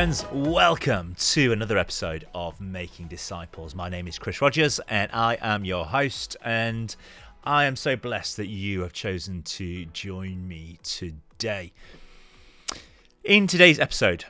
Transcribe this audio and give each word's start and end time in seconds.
friends. 0.00 0.24
Welcome 0.32 1.14
to 1.18 1.52
another 1.52 1.76
episode 1.76 2.26
of 2.34 2.58
Making 2.58 3.06
Disciples. 3.08 3.74
My 3.74 3.90
name 3.90 4.08
is 4.08 4.18
Chris 4.18 4.40
Rogers, 4.40 4.80
and 4.88 5.12
I 5.12 5.36
am 5.42 5.62
your 5.66 5.84
host. 5.84 6.38
And 6.42 6.96
I 7.44 7.66
am 7.66 7.76
so 7.76 7.96
blessed 7.96 8.38
that 8.38 8.46
you 8.46 8.80
have 8.80 8.94
chosen 8.94 9.42
to 9.42 9.84
join 9.84 10.48
me 10.48 10.78
today. 10.82 11.72
In 13.24 13.46
today's 13.46 13.78
episode, 13.78 14.24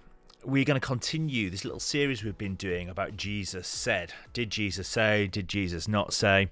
we're 0.45 0.65
going 0.65 0.81
to 0.81 0.85
continue 0.85 1.51
this 1.51 1.65
little 1.65 1.79
series 1.79 2.25
we've 2.25 2.37
been 2.37 2.57
doing 2.57 2.89
about 2.89 3.17
Jesus 3.17 3.69
said. 3.69 4.13
Did 4.33 4.51
Jesus 4.51 4.89
say? 4.89 5.29
Did 5.29 5.47
Jesus 5.47 5.87
not 5.87 6.13
say? 6.13 6.49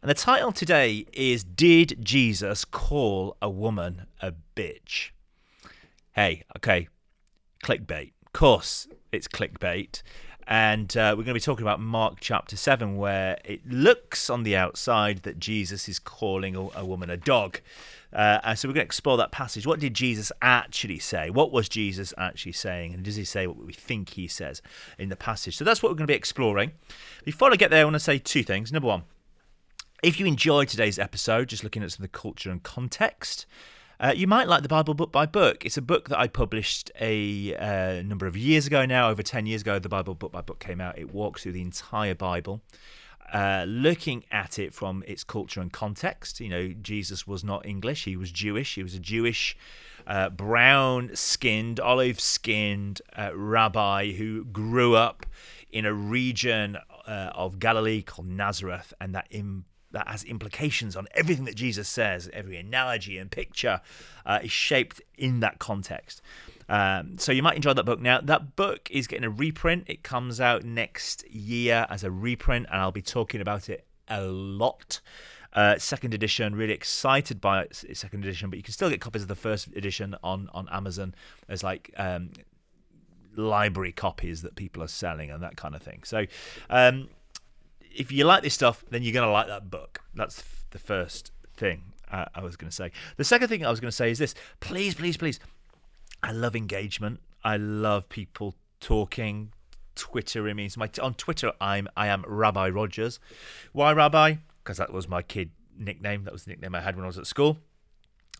And 0.00 0.08
the 0.08 0.14
title 0.14 0.52
today 0.52 1.06
is 1.12 1.42
Did 1.42 2.04
Jesus 2.04 2.64
Call 2.64 3.36
a 3.42 3.50
Woman 3.50 4.06
a 4.20 4.32
Bitch? 4.54 5.10
Hey, 6.12 6.44
okay, 6.56 6.86
clickbait. 7.64 8.12
Course, 8.32 8.88
it's 9.12 9.28
clickbait. 9.28 10.02
And 10.46 10.96
uh, 10.96 11.14
we're 11.16 11.22
going 11.22 11.26
to 11.26 11.34
be 11.34 11.40
talking 11.40 11.62
about 11.64 11.78
Mark 11.78 12.18
chapter 12.20 12.56
7, 12.56 12.96
where 12.96 13.38
it 13.44 13.64
looks 13.68 14.28
on 14.28 14.42
the 14.42 14.56
outside 14.56 15.18
that 15.18 15.38
Jesus 15.38 15.88
is 15.88 16.00
calling 16.00 16.56
a, 16.56 16.68
a 16.78 16.84
woman 16.84 17.08
a 17.08 17.16
dog. 17.16 17.60
Uh, 18.12 18.40
and 18.42 18.58
so 18.58 18.68
we're 18.68 18.74
going 18.74 18.82
to 18.82 18.86
explore 18.86 19.16
that 19.16 19.30
passage. 19.30 19.64
What 19.64 19.78
did 19.78 19.94
Jesus 19.94 20.32
actually 20.42 20.98
say? 20.98 21.30
What 21.30 21.52
was 21.52 21.68
Jesus 21.68 22.12
actually 22.18 22.52
saying? 22.52 22.94
And 22.94 23.04
does 23.04 23.14
he 23.14 23.24
say 23.24 23.46
what 23.46 23.58
we 23.58 23.72
think 23.72 24.10
he 24.10 24.26
says 24.26 24.60
in 24.98 25.08
the 25.08 25.16
passage? 25.16 25.56
So 25.56 25.64
that's 25.64 25.82
what 25.82 25.90
we're 25.92 25.98
going 25.98 26.08
to 26.08 26.12
be 26.12 26.16
exploring. 26.16 26.72
Before 27.24 27.52
I 27.52 27.56
get 27.56 27.70
there, 27.70 27.82
I 27.82 27.84
want 27.84 27.94
to 27.94 28.00
say 28.00 28.18
two 28.18 28.42
things. 28.42 28.72
Number 28.72 28.88
one, 28.88 29.04
if 30.02 30.18
you 30.18 30.26
enjoyed 30.26 30.68
today's 30.68 30.98
episode, 30.98 31.48
just 31.48 31.62
looking 31.62 31.84
at 31.84 31.92
some 31.92 32.04
of 32.04 32.10
the 32.10 32.18
culture 32.18 32.50
and 32.50 32.60
context, 32.62 33.46
uh, 34.00 34.12
you 34.16 34.26
might 34.26 34.48
like 34.48 34.62
the 34.62 34.68
Bible 34.68 34.94
Book 34.94 35.12
by 35.12 35.26
Book. 35.26 35.66
It's 35.66 35.76
a 35.76 35.82
book 35.82 36.08
that 36.08 36.18
I 36.18 36.26
published 36.26 36.90
a 36.98 37.54
uh, 37.54 38.02
number 38.02 38.26
of 38.26 38.34
years 38.34 38.66
ago 38.66 38.86
now, 38.86 39.10
over 39.10 39.22
10 39.22 39.44
years 39.44 39.60
ago. 39.60 39.78
The 39.78 39.90
Bible 39.90 40.14
Book 40.14 40.32
by 40.32 40.40
Book 40.40 40.58
came 40.58 40.80
out. 40.80 40.98
It 40.98 41.12
walks 41.12 41.42
through 41.42 41.52
the 41.52 41.60
entire 41.60 42.14
Bible. 42.14 42.62
Uh, 43.30 43.64
looking 43.68 44.24
at 44.32 44.58
it 44.58 44.72
from 44.72 45.04
its 45.06 45.22
culture 45.22 45.60
and 45.60 45.70
context. 45.70 46.40
You 46.40 46.48
know, 46.48 46.68
Jesus 46.80 47.26
was 47.26 47.44
not 47.44 47.66
English, 47.66 48.04
he 48.04 48.16
was 48.16 48.32
Jewish. 48.32 48.74
He 48.74 48.82
was 48.82 48.94
a 48.94 48.98
Jewish, 48.98 49.54
uh, 50.06 50.30
brown 50.30 51.10
skinned, 51.14 51.78
olive 51.78 52.20
skinned 52.20 53.02
uh, 53.16 53.30
rabbi 53.36 54.12
who 54.12 54.46
grew 54.46 54.96
up 54.96 55.26
in 55.70 55.84
a 55.84 55.92
region 55.92 56.78
uh, 57.06 57.30
of 57.34 57.58
Galilee 57.58 58.02
called 58.02 58.28
Nazareth, 58.28 58.94
and 59.00 59.14
that 59.14 59.26
in 59.30 59.64
that 59.92 60.08
has 60.08 60.24
implications 60.24 60.96
on 60.96 61.06
everything 61.14 61.44
that 61.44 61.56
Jesus 61.56 61.88
says. 61.88 62.30
Every 62.32 62.56
analogy 62.56 63.18
and 63.18 63.30
picture 63.30 63.80
uh, 64.24 64.40
is 64.42 64.52
shaped 64.52 65.00
in 65.16 65.40
that 65.40 65.58
context. 65.58 66.22
Um, 66.68 67.18
so 67.18 67.32
you 67.32 67.42
might 67.42 67.56
enjoy 67.56 67.72
that 67.72 67.84
book. 67.84 68.00
Now, 68.00 68.20
that 68.20 68.54
book 68.54 68.88
is 68.90 69.06
getting 69.06 69.24
a 69.24 69.30
reprint. 69.30 69.84
It 69.88 70.02
comes 70.02 70.40
out 70.40 70.64
next 70.64 71.28
year 71.28 71.86
as 71.90 72.04
a 72.04 72.10
reprint, 72.10 72.66
and 72.70 72.80
I'll 72.80 72.92
be 72.92 73.02
talking 73.02 73.40
about 73.40 73.68
it 73.68 73.84
a 74.08 74.22
lot. 74.22 75.00
Uh, 75.52 75.76
second 75.78 76.14
edition, 76.14 76.54
really 76.54 76.72
excited 76.72 77.40
by 77.40 77.62
its 77.62 77.84
second 77.98 78.22
edition, 78.24 78.50
but 78.50 78.56
you 78.56 78.62
can 78.62 78.72
still 78.72 78.88
get 78.88 79.00
copies 79.00 79.22
of 79.22 79.28
the 79.28 79.34
first 79.34 79.66
edition 79.74 80.14
on 80.22 80.48
on 80.52 80.68
Amazon. 80.70 81.12
There's 81.48 81.64
like 81.64 81.92
um, 81.96 82.30
library 83.34 83.90
copies 83.90 84.42
that 84.42 84.54
people 84.54 84.80
are 84.82 84.88
selling 84.88 85.30
and 85.30 85.42
that 85.42 85.56
kind 85.56 85.74
of 85.74 85.82
thing. 85.82 86.02
So 86.04 86.26
um, 86.68 87.08
if 87.90 88.12
you 88.12 88.24
like 88.24 88.42
this 88.42 88.54
stuff, 88.54 88.84
then 88.90 89.02
you're 89.02 89.12
going 89.12 89.26
to 89.26 89.32
like 89.32 89.48
that 89.48 89.70
book. 89.70 90.02
That's 90.14 90.42
the 90.70 90.78
first 90.78 91.32
thing 91.56 91.82
uh, 92.10 92.26
I 92.34 92.42
was 92.42 92.56
going 92.56 92.70
to 92.70 92.74
say. 92.74 92.92
The 93.16 93.24
second 93.24 93.48
thing 93.48 93.64
I 93.64 93.70
was 93.70 93.80
going 93.80 93.90
to 93.90 93.96
say 93.96 94.10
is 94.10 94.18
this 94.18 94.34
please, 94.60 94.94
please, 94.94 95.16
please. 95.16 95.40
I 96.22 96.32
love 96.32 96.54
engagement. 96.54 97.20
I 97.42 97.56
love 97.56 98.08
people 98.08 98.54
talking, 98.80 99.52
twittering 99.94 100.56
me. 100.56 100.68
So 100.68 100.80
my, 100.80 100.90
on 101.02 101.14
Twitter, 101.14 101.52
I'm 101.60 101.88
I 101.96 102.08
am 102.08 102.24
Rabbi 102.26 102.68
Rogers. 102.68 103.18
Why 103.72 103.92
Rabbi? 103.92 104.36
Because 104.62 104.76
that 104.76 104.92
was 104.92 105.08
my 105.08 105.22
kid 105.22 105.50
nickname. 105.78 106.24
That 106.24 106.32
was 106.32 106.44
the 106.44 106.50
nickname 106.50 106.74
I 106.74 106.80
had 106.80 106.96
when 106.96 107.04
I 107.04 107.08
was 107.08 107.18
at 107.18 107.26
school 107.26 107.58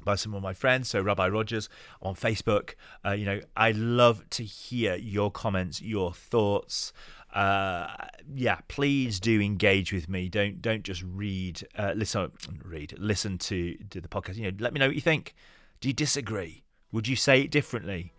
by 0.05 0.15
some 0.15 0.35
of 0.35 0.43
my 0.43 0.53
friends. 0.53 0.89
So 0.89 1.01
Rabbi 1.01 1.29
Rogers 1.29 1.69
on 2.03 2.15
Facebook. 2.15 2.75
Uh, 3.05 3.13
you 3.13 3.25
know, 3.25 3.41
I 3.57 3.73
love 3.73 4.29
to 4.31 4.45
hear 4.45 4.97
your 4.97 5.31
comments, 5.31 5.81
your 5.81 6.13
thoughts 6.13 6.93
uh, 7.35 7.89
yeah, 8.35 8.59
please 8.69 9.21
do 9.21 9.41
engage 9.41 9.93
with 9.93 10.09
me. 10.09 10.29
Don't 10.29 10.61
don't 10.61 10.83
just 10.83 11.03
read, 11.03 11.67
uh, 11.77 11.93
listen, 11.95 12.33
read, 12.65 12.95
listen 12.99 13.39
to 13.39 13.77
to 13.91 14.01
the 14.01 14.09
podcast. 14.09 14.37
You 14.37 14.51
know, 14.51 14.57
let 14.61 14.73
me 14.73 14.81
know 14.81 14.87
what 14.87 14.95
you 14.95 15.01
think. 15.01 15.35
Do 15.81 15.89
you 15.89 15.95
disagree? 15.95 16.65
Would 16.93 17.07
you 17.07 17.17
say 17.17 17.43
it 17.43 17.51
differently? 17.51 18.13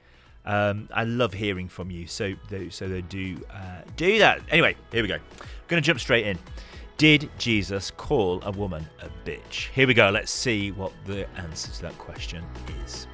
Um, 0.45 0.89
I 0.93 1.03
love 1.03 1.33
hearing 1.33 1.67
from 1.67 1.91
you. 1.91 2.07
So 2.07 2.33
so 2.69 2.87
they 2.87 3.01
do 3.01 3.37
uh, 3.51 3.81
do 3.95 4.19
that. 4.19 4.41
Anyway, 4.49 4.75
here 4.91 5.01
we 5.01 5.07
go. 5.07 5.19
Going 5.67 5.81
to 5.81 5.85
jump 5.85 5.99
straight 5.99 6.25
in. 6.25 6.37
Did 6.97 7.29
Jesus 7.37 7.89
call 7.91 8.41
a 8.43 8.51
woman 8.51 8.87
a 9.01 9.09
bitch? 9.27 9.69
Here 9.73 9.87
we 9.87 9.93
go. 9.93 10.09
Let's 10.09 10.31
see 10.31 10.71
what 10.71 10.93
the 11.05 11.27
answer 11.39 11.71
to 11.71 11.81
that 11.83 11.97
question 11.97 12.43
is. 12.85 13.07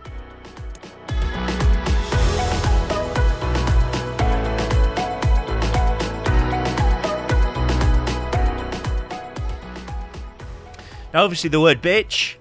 Obviously, 11.24 11.50
the 11.50 11.62
word 11.62 11.82
bitch 11.82 12.36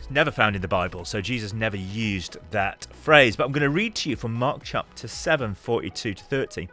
is 0.00 0.10
never 0.10 0.30
found 0.30 0.54
in 0.54 0.62
the 0.62 0.68
Bible, 0.68 1.04
so 1.04 1.20
Jesus 1.20 1.52
never 1.52 1.76
used 1.76 2.36
that 2.50 2.86
phrase. 2.92 3.36
But 3.36 3.44
I'm 3.44 3.52
going 3.52 3.62
to 3.62 3.70
read 3.70 3.94
to 3.96 4.10
you 4.10 4.16
from 4.16 4.34
Mark 4.34 4.62
chapter 4.62 5.08
7, 5.08 5.54
42 5.54 6.14
to 6.14 6.24
30. 6.24 6.68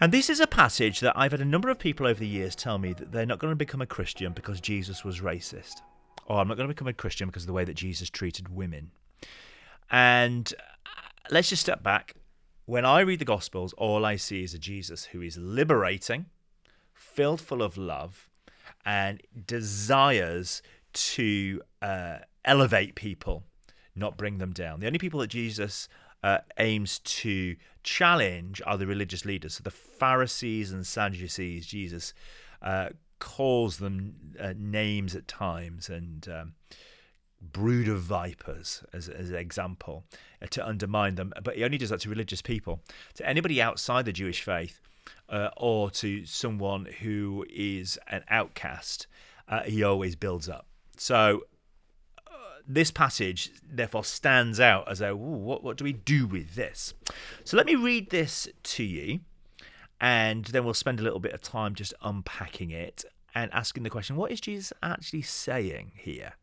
And 0.00 0.12
this 0.12 0.28
is 0.28 0.40
a 0.40 0.46
passage 0.46 1.00
that 1.00 1.16
I've 1.16 1.30
had 1.30 1.40
a 1.40 1.46
number 1.46 1.70
of 1.70 1.78
people 1.78 2.06
over 2.06 2.18
the 2.18 2.26
years 2.26 2.56
tell 2.56 2.78
me 2.78 2.92
that 2.94 3.12
they're 3.12 3.24
not 3.24 3.38
going 3.38 3.52
to 3.52 3.56
become 3.56 3.80
a 3.80 3.86
Christian 3.86 4.32
because 4.32 4.60
Jesus 4.60 5.04
was 5.04 5.20
racist. 5.20 5.82
Or 6.26 6.38
I'm 6.38 6.48
not 6.48 6.56
going 6.56 6.68
to 6.68 6.74
become 6.74 6.88
a 6.88 6.92
Christian 6.92 7.28
because 7.28 7.44
of 7.44 7.46
the 7.46 7.52
way 7.52 7.64
that 7.64 7.74
Jesus 7.74 8.10
treated 8.10 8.54
women. 8.54 8.90
And 9.90 10.52
uh, 10.84 10.90
let's 11.30 11.48
just 11.48 11.62
step 11.62 11.82
back. 11.82 12.16
When 12.66 12.84
I 12.84 13.00
read 13.00 13.20
the 13.20 13.24
Gospels, 13.24 13.72
all 13.74 14.04
I 14.04 14.16
see 14.16 14.42
is 14.42 14.54
a 14.54 14.58
Jesus 14.58 15.04
who 15.04 15.20
is 15.20 15.36
liberating, 15.36 16.26
filled 16.92 17.40
full 17.40 17.62
of 17.62 17.76
love, 17.76 18.28
and 18.84 19.22
desires 19.46 20.62
to 20.92 21.62
uh, 21.82 22.18
elevate 22.44 22.94
people, 22.94 23.42
not 23.94 24.16
bring 24.16 24.38
them 24.38 24.52
down. 24.52 24.80
The 24.80 24.86
only 24.86 24.98
people 24.98 25.20
that 25.20 25.28
Jesus 25.28 25.88
uh, 26.22 26.38
aims 26.58 27.00
to 27.00 27.56
challenge 27.82 28.62
are 28.66 28.78
the 28.78 28.86
religious 28.86 29.24
leaders. 29.24 29.54
So 29.54 29.62
the 29.62 29.70
Pharisees 29.70 30.72
and 30.72 30.86
Sadducees, 30.86 31.66
Jesus 31.66 32.14
uh, 32.62 32.90
calls 33.18 33.78
them 33.78 34.14
uh, 34.40 34.54
names 34.56 35.14
at 35.14 35.28
times 35.28 35.88
and 35.88 36.26
um, 36.28 36.54
brood 37.40 37.88
of 37.88 38.00
vipers 38.00 38.82
as, 38.92 39.08
as 39.08 39.30
an 39.30 39.36
example 39.36 40.04
uh, 40.42 40.46
to 40.50 40.66
undermine 40.66 41.14
them. 41.14 41.32
But 41.42 41.56
he 41.56 41.64
only 41.64 41.78
does 41.78 41.90
that 41.90 42.00
to 42.00 42.10
religious 42.10 42.42
people. 42.42 42.80
To 43.14 43.28
anybody 43.28 43.60
outside 43.60 44.04
the 44.04 44.12
Jewish 44.12 44.42
faith, 44.42 44.80
uh, 45.28 45.50
or 45.56 45.90
to 45.90 46.24
someone 46.26 46.86
who 47.00 47.46
is 47.50 47.98
an 48.08 48.22
outcast, 48.28 49.06
uh, 49.48 49.62
he 49.62 49.82
always 49.82 50.16
builds 50.16 50.48
up. 50.48 50.66
So 50.96 51.42
uh, 52.26 52.30
this 52.66 52.90
passage 52.90 53.50
therefore 53.62 54.04
stands 54.04 54.60
out 54.60 54.88
as 54.88 55.00
a 55.00 55.14
what, 55.16 55.62
what 55.62 55.76
do 55.76 55.84
we 55.84 55.92
do 55.92 56.26
with 56.26 56.54
this? 56.54 56.94
So 57.44 57.56
let 57.56 57.66
me 57.66 57.74
read 57.74 58.10
this 58.10 58.48
to 58.62 58.84
you, 58.84 59.20
and 60.00 60.44
then 60.46 60.64
we'll 60.64 60.74
spend 60.74 61.00
a 61.00 61.02
little 61.02 61.20
bit 61.20 61.32
of 61.32 61.42
time 61.42 61.74
just 61.74 61.94
unpacking 62.02 62.70
it 62.70 63.04
and 63.34 63.52
asking 63.52 63.82
the 63.82 63.90
question: 63.90 64.16
What 64.16 64.30
is 64.30 64.40
Jesus 64.40 64.72
actually 64.82 65.22
saying 65.22 65.92
here? 65.96 66.34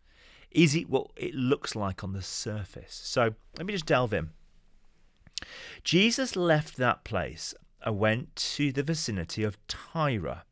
Is 0.52 0.75
it 0.75 0.90
what 0.90 1.07
it 1.16 1.34
looks 1.34 1.75
like 1.75 2.04
on 2.04 2.12
the 2.12 2.22
surface? 2.22 3.00
So 3.04 3.34
let 3.57 3.66
me 3.66 3.72
just 3.72 3.86
delve 3.86 4.14
in. 4.14 4.31
Jesus 5.84 6.36
left 6.36 6.78
that 6.78 7.04
place 7.04 7.56
went 7.89 8.36
to 8.36 8.72
the 8.72 8.83
vicinity 8.83 9.44
of 9.44 9.57
Tyre. 9.68 10.44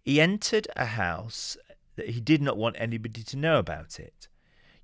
He 0.00 0.20
entered 0.20 0.68
a 0.76 0.84
house 0.86 1.56
that 1.96 2.10
he 2.10 2.20
did 2.20 2.40
not 2.42 2.56
want 2.56 2.76
anybody 2.78 3.22
to 3.22 3.36
know 3.36 3.58
about 3.58 3.98
it. 3.98 4.28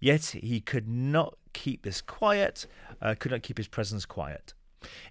Yet 0.01 0.25
he 0.43 0.61
could 0.61 0.89
not 0.89 1.37
keep 1.53 1.83
this 1.83 2.01
quiet, 2.01 2.67
uh, 3.01 3.15
could 3.19 3.31
not 3.31 3.43
keep 3.43 3.59
his 3.59 3.69
presence 3.69 4.07
quiet. 4.07 4.55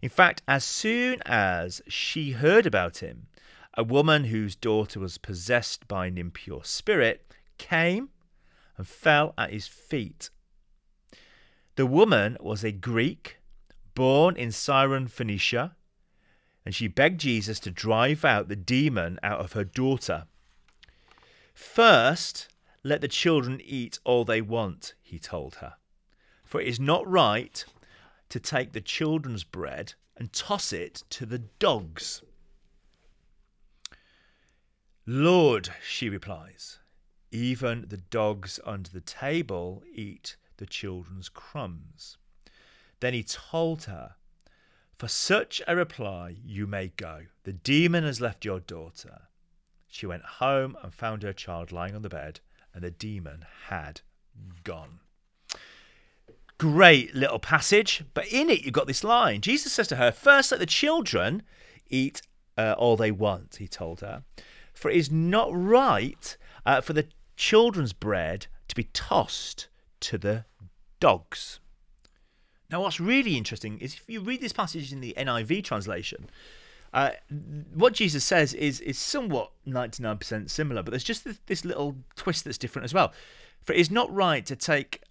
In 0.01 0.09
fact, 0.09 0.41
as 0.47 0.63
soon 0.63 1.21
as 1.25 1.81
she 1.87 2.31
heard 2.31 2.65
about 2.65 2.97
him, 2.97 3.27
a 3.75 3.83
woman 3.83 4.25
whose 4.25 4.55
daughter 4.55 4.99
was 4.99 5.17
possessed 5.17 5.87
by 5.87 6.07
an 6.07 6.17
impure 6.17 6.63
spirit 6.63 7.33
came 7.57 8.09
and 8.77 8.87
fell 8.87 9.33
at 9.37 9.53
his 9.53 9.67
feet. 9.67 10.31
The 11.75 11.85
woman 11.85 12.35
was 12.39 12.63
a 12.63 12.71
Greek, 12.71 13.37
born 13.93 14.35
in 14.35 14.51
Syrian, 14.51 15.07
Phoenicia, 15.07 15.75
and 16.65 16.75
she 16.75 16.87
begged 16.87 17.21
Jesus 17.21 17.59
to 17.61 17.71
drive 17.71 18.23
out 18.23 18.47
the 18.47 18.55
demon 18.55 19.19
out 19.23 19.39
of 19.39 19.53
her 19.53 19.63
daughter. 19.63 20.25
First, 21.53 22.47
let 22.83 23.01
the 23.01 23.07
children 23.07 23.59
eat 23.63 23.99
all 24.03 24.23
they 24.23 24.41
want, 24.41 24.93
he 25.01 25.19
told 25.19 25.55
her. 25.55 25.75
For 26.43 26.61
it 26.61 26.67
is 26.67 26.79
not 26.79 27.07
right 27.07 27.63
to 28.29 28.39
take 28.39 28.73
the 28.73 28.81
children's 28.81 29.43
bread 29.43 29.93
and 30.17 30.31
toss 30.31 30.71
it 30.73 31.03
to 31.09 31.25
the 31.25 31.39
dogs. 31.39 32.21
Lord, 35.05 35.69
she 35.83 36.09
replies, 36.09 36.79
even 37.31 37.85
the 37.87 37.97
dogs 37.97 38.59
under 38.65 38.89
the 38.89 39.01
table 39.01 39.83
eat 39.93 40.35
the 40.57 40.65
children's 40.65 41.29
crumbs. 41.29 42.17
Then 42.99 43.13
he 43.13 43.23
told 43.23 43.85
her, 43.85 44.15
For 44.99 45.07
such 45.07 45.61
a 45.65 45.77
reply 45.77 46.35
you 46.45 46.67
may 46.67 46.89
go. 46.89 47.21
The 47.43 47.53
demon 47.53 48.03
has 48.03 48.19
left 48.19 48.43
your 48.43 48.59
daughter. 48.59 49.29
She 49.87 50.05
went 50.05 50.23
home 50.23 50.75
and 50.83 50.93
found 50.93 51.23
her 51.23 51.31
child 51.31 51.71
lying 51.71 51.95
on 51.95 52.01
the 52.01 52.09
bed, 52.09 52.41
and 52.73 52.83
the 52.83 52.91
demon 52.91 53.45
had 53.67 54.01
gone. 54.65 54.99
Great 56.57 57.15
little 57.15 57.39
passage, 57.39 58.03
but 58.13 58.27
in 58.27 58.49
it 58.49 58.65
you've 58.65 58.73
got 58.73 58.87
this 58.87 59.05
line. 59.05 59.39
Jesus 59.39 59.71
says 59.71 59.87
to 59.87 59.95
her, 59.95 60.11
First 60.11 60.51
let 60.51 60.59
the 60.59 60.65
children 60.65 61.43
eat 61.89 62.21
uh, 62.57 62.75
all 62.77 62.97
they 62.97 63.11
want, 63.11 63.55
he 63.55 63.69
told 63.69 64.01
her. 64.01 64.23
For 64.73 64.91
it 64.91 64.97
is 64.97 65.09
not 65.09 65.49
right 65.53 66.35
uh, 66.65 66.81
for 66.81 66.91
the 66.91 67.07
children's 67.37 67.93
bread 67.93 68.47
to 68.67 68.75
be 68.75 68.83
tossed 68.83 69.69
to 70.01 70.17
the 70.17 70.43
dogs. 70.99 71.61
Now, 72.71 72.81
what's 72.81 72.99
really 72.99 73.35
interesting 73.35 73.79
is 73.79 73.95
if 73.95 74.03
you 74.07 74.21
read 74.21 74.41
this 74.41 74.53
passage 74.53 74.91
in 74.91 75.01
the 75.01 75.13
NIV 75.17 75.63
translation, 75.63 76.29
uh, 76.93 77.11
what 77.73 77.93
Jesus 77.93 78.23
says 78.23 78.53
is 78.53 78.79
is 78.81 78.97
somewhat 78.97 79.51
99% 79.67 80.49
similar, 80.49 80.83
but 80.83 80.91
there's 80.91 81.03
just 81.03 81.23
this, 81.23 81.39
this, 81.45 81.65
little 81.65 81.95
twist 82.15 82.45
that's 82.45 82.57
different 82.57 82.85
as 82.85 82.93
well. 82.93 83.13
For 83.63 83.73
it 83.73 83.79
is 83.79 83.91
not 83.91 84.13
right 84.13 84.45
to 84.45 84.55
take, 84.55 85.03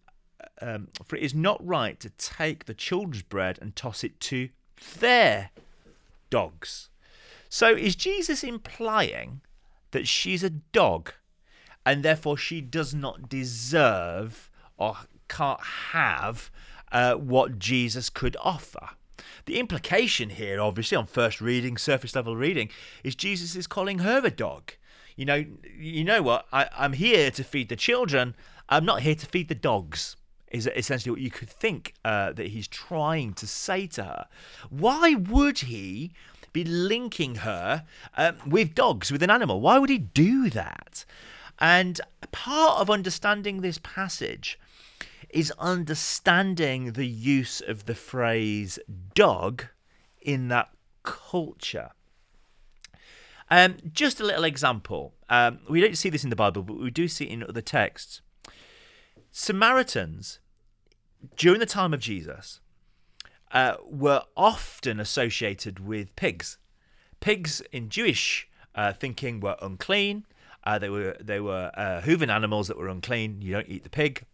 um, 0.61 0.89
for 1.05 1.17
it 1.17 1.23
is 1.23 1.35
not 1.35 1.65
right 1.65 1.99
to 2.01 2.11
take 2.11 2.65
the 2.65 2.75
children's 2.75 3.23
bread 3.23 3.59
and 3.61 3.77
toss 3.77 4.03
it 4.03 4.19
to 4.21 4.49
their 4.99 5.51
dogs. 6.31 6.89
So 7.49 7.75
is 7.75 7.95
Jesus 7.95 8.43
implying 8.43 9.41
that 9.93 10.07
she's 10.07 10.43
a 10.43 10.51
dog, 10.51 11.13
and 11.87 12.05
therefore 12.05 12.37
she 12.37 12.61
does 12.61 12.95
not 12.95 13.29
deserve 13.29 14.51
or 14.77 14.97
can't 15.29 15.61
have 15.93 16.51
uh, 16.93 17.14
what 17.14 17.58
Jesus 17.58 18.11
could 18.11 18.37
offer. 18.43 18.90
The 19.46 19.58
implication 19.58 20.31
here, 20.31 20.61
obviously, 20.61 20.96
on 20.96 21.06
first 21.06 21.40
reading, 21.40 21.76
surface 21.76 22.14
level 22.14 22.37
reading, 22.37 22.69
is 23.02 23.14
Jesus 23.14 23.56
is 23.56 23.67
calling 23.67 24.00
her 24.00 24.20
a 24.25 24.31
dog. 24.31 24.73
You 25.17 25.25
know, 25.25 25.44
you 25.76 26.05
know 26.05 26.23
what? 26.23 26.46
I, 26.52 26.69
I'm 26.76 26.93
here 26.93 27.31
to 27.32 27.43
feed 27.43 27.69
the 27.69 27.76
children. 27.76 28.35
I'm 28.69 28.85
not 28.85 29.02
here 29.02 29.14
to 29.14 29.26
feed 29.26 29.49
the 29.49 29.55
dogs. 29.55 30.17
Is 30.50 30.67
essentially 30.75 31.11
what 31.11 31.20
you 31.20 31.31
could 31.31 31.50
think 31.50 31.93
uh, 32.05 32.32
that 32.32 32.46
he's 32.46 32.69
trying 32.69 33.35
to 33.35 33.46
say 33.46 33.87
to 33.88 34.05
her. 34.05 34.26
Why 34.70 35.14
would 35.14 35.58
he 35.58 36.12
be 36.52 36.64
linking 36.64 37.37
her 37.37 37.85
um, 38.17 38.37
with 38.46 38.75
dogs, 38.75 39.12
with 39.12 39.23
an 39.23 39.31
animal? 39.31 39.61
Why 39.61 39.79
would 39.79 39.90
he 39.90 39.99
do 39.99 40.49
that? 40.50 41.05
And 41.58 42.00
part 42.32 42.81
of 42.81 42.88
understanding 42.88 43.61
this 43.61 43.79
passage 43.82 44.58
is 45.31 45.53
understanding 45.59 46.93
the 46.93 47.07
use 47.07 47.61
of 47.61 47.87
the 47.87 47.95
phrase 47.95 48.79
dog 49.15 49.65
in 50.21 50.49
that 50.49 50.71
culture. 51.03 51.91
Um, 53.51 53.77
just 53.93 54.21
a 54.21 54.25
little 54.25 54.45
example. 54.45 55.15
Um, 55.29 55.61
we 55.69 55.81
don't 55.81 55.97
see 55.97 56.11
this 56.11 56.25
in 56.25 56.31
the 56.31 56.37
Bible, 56.37 56.63
but 56.63 56.79
we 56.79 56.91
do 56.91 57.09
see 57.09 57.27
it 57.27 57.33
in 57.33 57.43
other 57.43 57.61
texts. 57.61 58.21
Samaritans, 59.31 60.41
during 61.37 61.61
the 61.61 61.67
time 61.67 61.95
of 61.95 62.01
Jesus, 62.01 62.61
uh, 63.53 63.77
were 63.85 64.25
often 64.37 65.01
associated 65.01 65.81
with 65.81 66.15
pigs. 66.17 66.59
Pigs 67.21 67.63
in 67.73 67.89
Jewish 67.89 68.49
uh, 68.75 68.93
thinking 68.93 69.41
were 69.41 69.57
unclean. 69.63 70.25
Uh, 70.65 70.79
they 70.79 70.91
were 70.91 71.17
they 71.21 71.41
were 71.41 71.71
uh, 71.75 72.03
hooven 72.03 72.31
animals 72.31 72.69
that 72.69 72.77
were 72.77 72.89
unclean. 72.89 73.41
You 73.41 73.53
don't 73.53 73.69
eat 73.69 73.85
the 73.85 73.91
pig. 73.91 74.25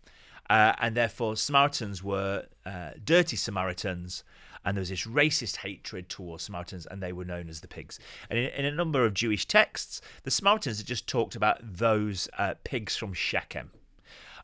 Uh, 0.51 0.75
and 0.79 0.95
therefore, 0.95 1.37
Samaritans 1.37 2.03
were 2.03 2.47
uh, 2.67 2.91
dirty 3.05 3.37
Samaritans, 3.37 4.25
and 4.65 4.77
there 4.77 4.81
was 4.81 4.91
this 4.91 5.07
racist 5.07 5.57
hatred 5.57 6.09
towards 6.09 6.45
Samaritans, 6.45 6.87
and 6.87 7.03
they 7.03 7.13
were 7.13 7.25
known 7.25 7.49
as 7.49 7.61
the 7.61 7.69
pigs. 7.69 7.99
And 8.31 8.39
in, 8.39 8.47
in 8.51 8.65
a 8.65 8.71
number 8.71 9.05
of 9.05 9.15
Jewish 9.15 9.47
texts, 9.47 10.01
the 10.23 10.31
Samaritans 10.31 10.81
are 10.81 10.85
just 10.85 11.07
talked 11.07 11.35
about 11.35 11.59
those 11.63 12.29
uh, 12.39 12.55
pigs 12.65 12.97
from 12.97 13.13
Shechem. 13.13 13.71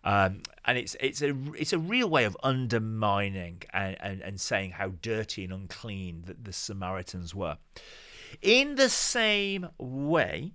Um, 0.02 0.42
and 0.64 0.78
it's 0.78 0.96
it's 0.98 1.20
a 1.20 1.36
it's 1.54 1.74
a 1.74 1.78
real 1.78 2.08
way 2.08 2.24
of 2.24 2.34
undermining 2.42 3.62
and, 3.72 3.96
and, 4.00 4.22
and 4.22 4.40
saying 4.40 4.70
how 4.70 4.92
dirty 5.02 5.44
and 5.44 5.52
unclean 5.52 6.22
the, 6.26 6.34
the 6.42 6.52
Samaritans 6.54 7.34
were. 7.34 7.58
In 8.40 8.76
the 8.76 8.88
same 8.88 9.68
way, 9.78 10.52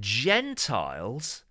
Gentiles 0.00 1.44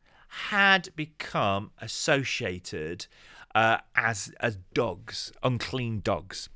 had 0.50 0.90
become 0.96 1.72
associated 1.80 3.08
uh, 3.54 3.78
as 3.96 4.34
as 4.40 4.58
dogs, 4.74 5.32
unclean 5.44 6.02
dogs, 6.02 6.50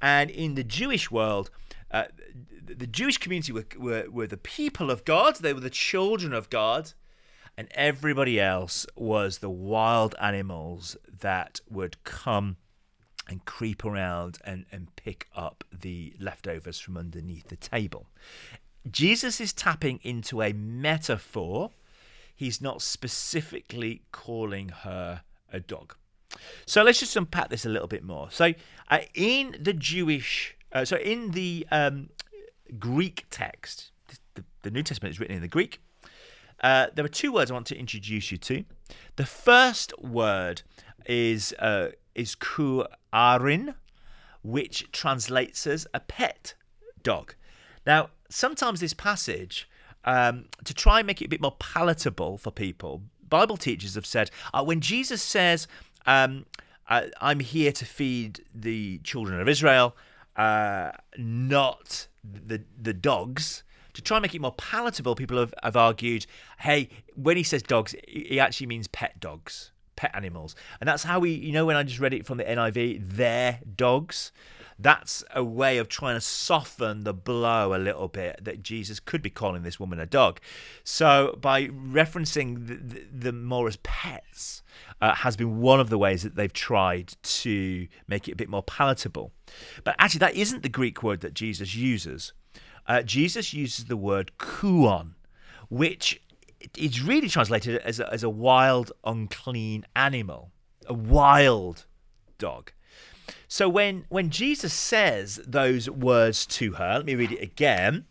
and 0.00 0.30
in 0.30 0.54
the 0.54 0.64
Jewish 0.64 1.10
world. 1.10 1.50
Uh, 1.90 2.04
the 2.64 2.86
Jewish 2.86 3.16
community 3.16 3.50
were, 3.50 3.64
were, 3.78 4.04
were 4.10 4.26
the 4.26 4.36
people 4.36 4.90
of 4.90 5.06
God, 5.06 5.36
they 5.36 5.54
were 5.54 5.60
the 5.60 5.70
children 5.70 6.34
of 6.34 6.50
God, 6.50 6.92
and 7.56 7.66
everybody 7.70 8.38
else 8.38 8.86
was 8.94 9.38
the 9.38 9.48
wild 9.48 10.14
animals 10.20 10.98
that 11.20 11.60
would 11.70 12.04
come 12.04 12.58
and 13.26 13.44
creep 13.46 13.86
around 13.86 14.38
and, 14.44 14.66
and 14.70 14.94
pick 14.96 15.28
up 15.34 15.64
the 15.72 16.14
leftovers 16.20 16.78
from 16.78 16.98
underneath 16.98 17.48
the 17.48 17.56
table. 17.56 18.06
Jesus 18.90 19.40
is 19.40 19.52
tapping 19.54 19.98
into 20.02 20.42
a 20.42 20.52
metaphor 20.52 21.70
he's 22.38 22.62
not 22.62 22.80
specifically 22.80 24.00
calling 24.12 24.68
her 24.68 25.22
a 25.52 25.58
dog. 25.58 25.96
So 26.66 26.84
let's 26.84 27.00
just 27.00 27.16
unpack 27.16 27.50
this 27.50 27.66
a 27.66 27.68
little 27.68 27.88
bit 27.88 28.04
more. 28.04 28.30
So 28.30 28.54
uh, 28.90 29.00
in 29.12 29.56
the 29.60 29.72
Jewish, 29.72 30.56
uh, 30.72 30.84
so 30.84 30.96
in 30.98 31.32
the 31.32 31.66
um, 31.72 32.10
Greek 32.78 33.24
text, 33.28 33.90
the, 34.34 34.44
the, 34.62 34.70
New 34.70 34.84
Testament 34.84 35.12
is 35.12 35.18
written 35.18 35.34
in 35.34 35.42
the 35.42 35.48
Greek. 35.48 35.80
Uh, 36.62 36.86
there 36.94 37.04
are 37.04 37.08
two 37.08 37.32
words 37.32 37.50
I 37.50 37.54
want 37.54 37.66
to 37.66 37.76
introduce 37.76 38.30
you 38.30 38.38
to. 38.38 38.64
The 39.16 39.26
first 39.26 39.98
word 39.98 40.62
is 41.06 41.52
uh, 41.58 41.88
is 42.14 42.36
kuarin, 42.36 43.74
which 44.44 44.92
translates 44.92 45.66
as 45.66 45.88
a 45.92 46.00
pet 46.00 46.54
dog. 47.02 47.34
Now, 47.84 48.10
sometimes 48.30 48.78
this 48.78 48.94
passage 48.94 49.68
um, 50.04 50.46
to 50.64 50.74
try 50.74 51.00
and 51.00 51.06
make 51.06 51.20
it 51.22 51.26
a 51.26 51.28
bit 51.28 51.40
more 51.40 51.56
palatable 51.58 52.38
for 52.38 52.50
people, 52.50 53.02
Bible 53.28 53.56
teachers 53.56 53.94
have 53.94 54.06
said 54.06 54.30
uh, 54.54 54.64
when 54.64 54.80
Jesus 54.80 55.22
says, 55.22 55.68
um, 56.06 56.46
I, 56.88 57.10
am 57.20 57.40
here 57.40 57.72
to 57.72 57.84
feed 57.84 58.44
the 58.54 58.98
children 58.98 59.40
of 59.40 59.48
Israel, 59.48 59.96
uh, 60.36 60.92
not 61.18 62.06
the 62.24 62.62
the 62.80 62.94
dogs. 62.94 63.62
To 63.94 64.02
try 64.02 64.18
and 64.18 64.22
make 64.22 64.34
it 64.34 64.40
more 64.40 64.52
palatable, 64.52 65.16
people 65.16 65.38
have, 65.38 65.52
have 65.64 65.76
argued, 65.76 66.24
hey, 66.60 66.88
when 67.16 67.36
he 67.36 67.42
says 67.42 67.64
dogs, 67.64 67.96
he 68.06 68.38
actually 68.38 68.68
means 68.68 68.86
pet 68.86 69.18
dogs, 69.18 69.72
pet 69.96 70.12
animals. 70.14 70.54
And 70.80 70.86
that's 70.86 71.02
how 71.02 71.18
we, 71.18 71.32
you 71.32 71.50
know, 71.50 71.66
when 71.66 71.74
I 71.74 71.82
just 71.82 71.98
read 71.98 72.14
it 72.14 72.24
from 72.24 72.38
the 72.38 72.44
NIV, 72.44 73.16
their 73.16 73.58
dogs 73.74 74.30
that's 74.78 75.24
a 75.34 75.42
way 75.42 75.78
of 75.78 75.88
trying 75.88 76.16
to 76.16 76.20
soften 76.20 77.02
the 77.02 77.12
blow 77.12 77.74
a 77.74 77.78
little 77.78 78.06
bit 78.06 78.38
that 78.42 78.62
Jesus 78.62 79.00
could 79.00 79.22
be 79.22 79.30
calling 79.30 79.62
this 79.62 79.80
woman 79.80 79.98
a 79.98 80.06
dog. 80.06 80.40
So 80.84 81.36
by 81.40 81.66
referencing 81.66 82.68
the, 82.68 83.04
the, 83.12 83.32
more 83.32 83.66
as 83.66 83.76
pets, 83.78 84.62
uh, 85.00 85.14
has 85.14 85.36
been 85.36 85.60
one 85.60 85.80
of 85.80 85.90
the 85.90 85.98
ways 85.98 86.22
that 86.22 86.36
they've 86.36 86.52
tried 86.52 87.14
to 87.22 87.88
make 88.06 88.28
it 88.28 88.32
a 88.32 88.36
bit 88.36 88.48
more 88.48 88.62
palatable. 88.62 89.32
But 89.82 89.96
actually, 89.98 90.20
that 90.20 90.34
isn't 90.34 90.62
the 90.62 90.68
Greek 90.68 91.02
word 91.02 91.20
that 91.20 91.34
Jesus 91.34 91.74
uses. 91.74 92.32
Uh, 92.86 93.02
Jesus 93.02 93.52
uses 93.52 93.86
the 93.86 93.96
word 93.96 94.32
kuon, 94.38 95.14
which 95.68 96.20
is 96.76 97.02
really 97.02 97.28
translated 97.28 97.80
as 97.82 98.00
a, 98.00 98.12
as 98.12 98.22
a 98.22 98.30
wild, 98.30 98.92
unclean 99.04 99.84
animal, 99.94 100.50
a 100.86 100.94
wild 100.94 101.86
dog. 102.38 102.72
So 103.48 103.68
when 103.68 104.04
when 104.08 104.30
Jesus 104.30 104.72
says 104.72 105.40
those 105.46 105.88
words 105.88 106.46
to 106.46 106.72
her, 106.72 106.94
let 106.96 107.06
me 107.06 107.14
read 107.14 107.32
it 107.32 107.42
again. 107.42 108.06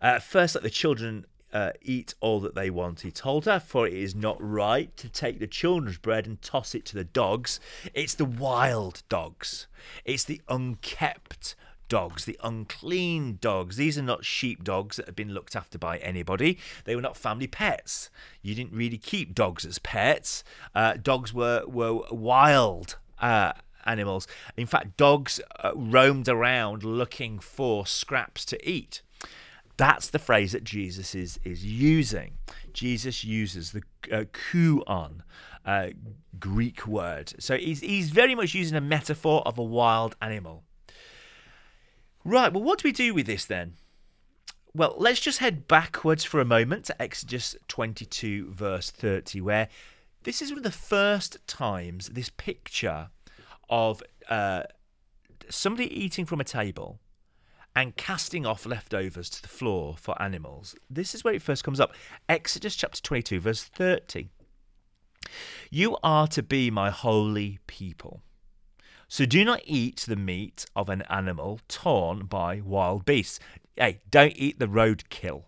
Uh, 0.00 0.18
first, 0.18 0.54
let 0.54 0.64
the 0.64 0.70
children 0.70 1.26
uh, 1.52 1.70
eat 1.82 2.14
all 2.20 2.40
that 2.40 2.54
they 2.54 2.70
want, 2.70 3.00
he 3.00 3.10
told 3.10 3.44
her, 3.44 3.60
for 3.60 3.86
it 3.86 3.92
is 3.92 4.14
not 4.14 4.36
right 4.40 4.96
to 4.96 5.08
take 5.08 5.38
the 5.38 5.46
children's 5.46 5.98
bread 5.98 6.26
and 6.26 6.40
toss 6.42 6.74
it 6.74 6.84
to 6.86 6.94
the 6.94 7.04
dogs. 7.04 7.60
It's 7.94 8.14
the 8.14 8.24
wild 8.24 9.02
dogs, 9.08 9.66
it's 10.04 10.24
the 10.24 10.40
unkept 10.48 11.54
dogs, 11.88 12.24
the 12.24 12.38
unclean 12.42 13.38
dogs. 13.40 13.76
These 13.76 13.98
are 13.98 14.02
not 14.02 14.24
sheep 14.24 14.62
dogs 14.62 14.96
that 14.96 15.06
have 15.06 15.16
been 15.16 15.34
looked 15.34 15.56
after 15.56 15.76
by 15.76 15.98
anybody. 15.98 16.58
They 16.84 16.94
were 16.94 17.02
not 17.02 17.16
family 17.16 17.48
pets. 17.48 18.10
You 18.42 18.54
didn't 18.54 18.72
really 18.72 18.98
keep 18.98 19.34
dogs 19.34 19.66
as 19.66 19.80
pets. 19.80 20.44
Uh, 20.74 20.94
dogs 20.94 21.34
were 21.34 21.64
were 21.66 22.02
wild. 22.12 22.96
Uh, 23.20 23.52
animals. 23.86 24.26
In 24.56 24.66
fact, 24.66 24.96
dogs 24.96 25.40
uh, 25.62 25.72
roamed 25.74 26.28
around 26.28 26.82
looking 26.84 27.38
for 27.38 27.86
scraps 27.86 28.44
to 28.46 28.68
eat. 28.68 29.02
That's 29.76 30.10
the 30.10 30.18
phrase 30.18 30.52
that 30.52 30.64
Jesus 30.64 31.14
is, 31.14 31.40
is 31.42 31.64
using. 31.64 32.32
Jesus 32.72 33.24
uses 33.24 33.72
the 33.72 33.82
uh, 34.12 34.24
kuon, 34.24 35.22
uh, 35.64 35.88
Greek 36.38 36.86
word. 36.86 37.32
So 37.38 37.56
he's, 37.56 37.80
he's 37.80 38.10
very 38.10 38.34
much 38.34 38.54
using 38.54 38.76
a 38.76 38.82
metaphor 38.82 39.42
of 39.46 39.58
a 39.58 39.62
wild 39.62 40.16
animal. 40.20 40.64
Right, 42.24 42.52
well, 42.52 42.62
what 42.62 42.80
do 42.80 42.88
we 42.88 42.92
do 42.92 43.14
with 43.14 43.26
this 43.26 43.46
then? 43.46 43.74
Well, 44.74 44.94
let's 44.98 45.20
just 45.20 45.38
head 45.38 45.66
backwards 45.66 46.22
for 46.22 46.40
a 46.40 46.44
moment 46.44 46.84
to 46.84 47.02
Exodus 47.02 47.56
22, 47.68 48.52
verse 48.52 48.90
30, 48.90 49.40
where 49.40 49.68
this 50.22 50.42
is 50.42 50.50
one 50.50 50.58
of 50.58 50.64
the 50.64 50.70
first 50.70 51.38
times 51.46 52.10
this 52.10 52.28
picture 52.28 53.08
of 53.70 54.02
uh, 54.28 54.64
somebody 55.48 55.86
eating 55.98 56.26
from 56.26 56.40
a 56.40 56.44
table 56.44 57.00
and 57.74 57.96
casting 57.96 58.44
off 58.44 58.66
leftovers 58.66 59.30
to 59.30 59.42
the 59.42 59.48
floor 59.48 59.94
for 59.96 60.20
animals. 60.20 60.74
This 60.90 61.14
is 61.14 61.22
where 61.24 61.34
it 61.34 61.42
first 61.42 61.64
comes 61.64 61.80
up. 61.80 61.94
Exodus 62.28 62.74
chapter 62.74 63.00
22, 63.00 63.40
verse 63.40 63.62
30. 63.62 64.28
You 65.70 65.96
are 66.02 66.26
to 66.28 66.42
be 66.42 66.70
my 66.70 66.90
holy 66.90 67.60
people. 67.66 68.22
So 69.06 69.24
do 69.24 69.44
not 69.44 69.60
eat 69.64 70.04
the 70.06 70.16
meat 70.16 70.66
of 70.74 70.88
an 70.88 71.02
animal 71.02 71.60
torn 71.68 72.26
by 72.26 72.60
wild 72.60 73.04
beasts. 73.04 73.38
Hey, 73.76 74.00
don't 74.10 74.34
eat 74.36 74.58
the 74.58 74.66
roadkill. 74.66 75.44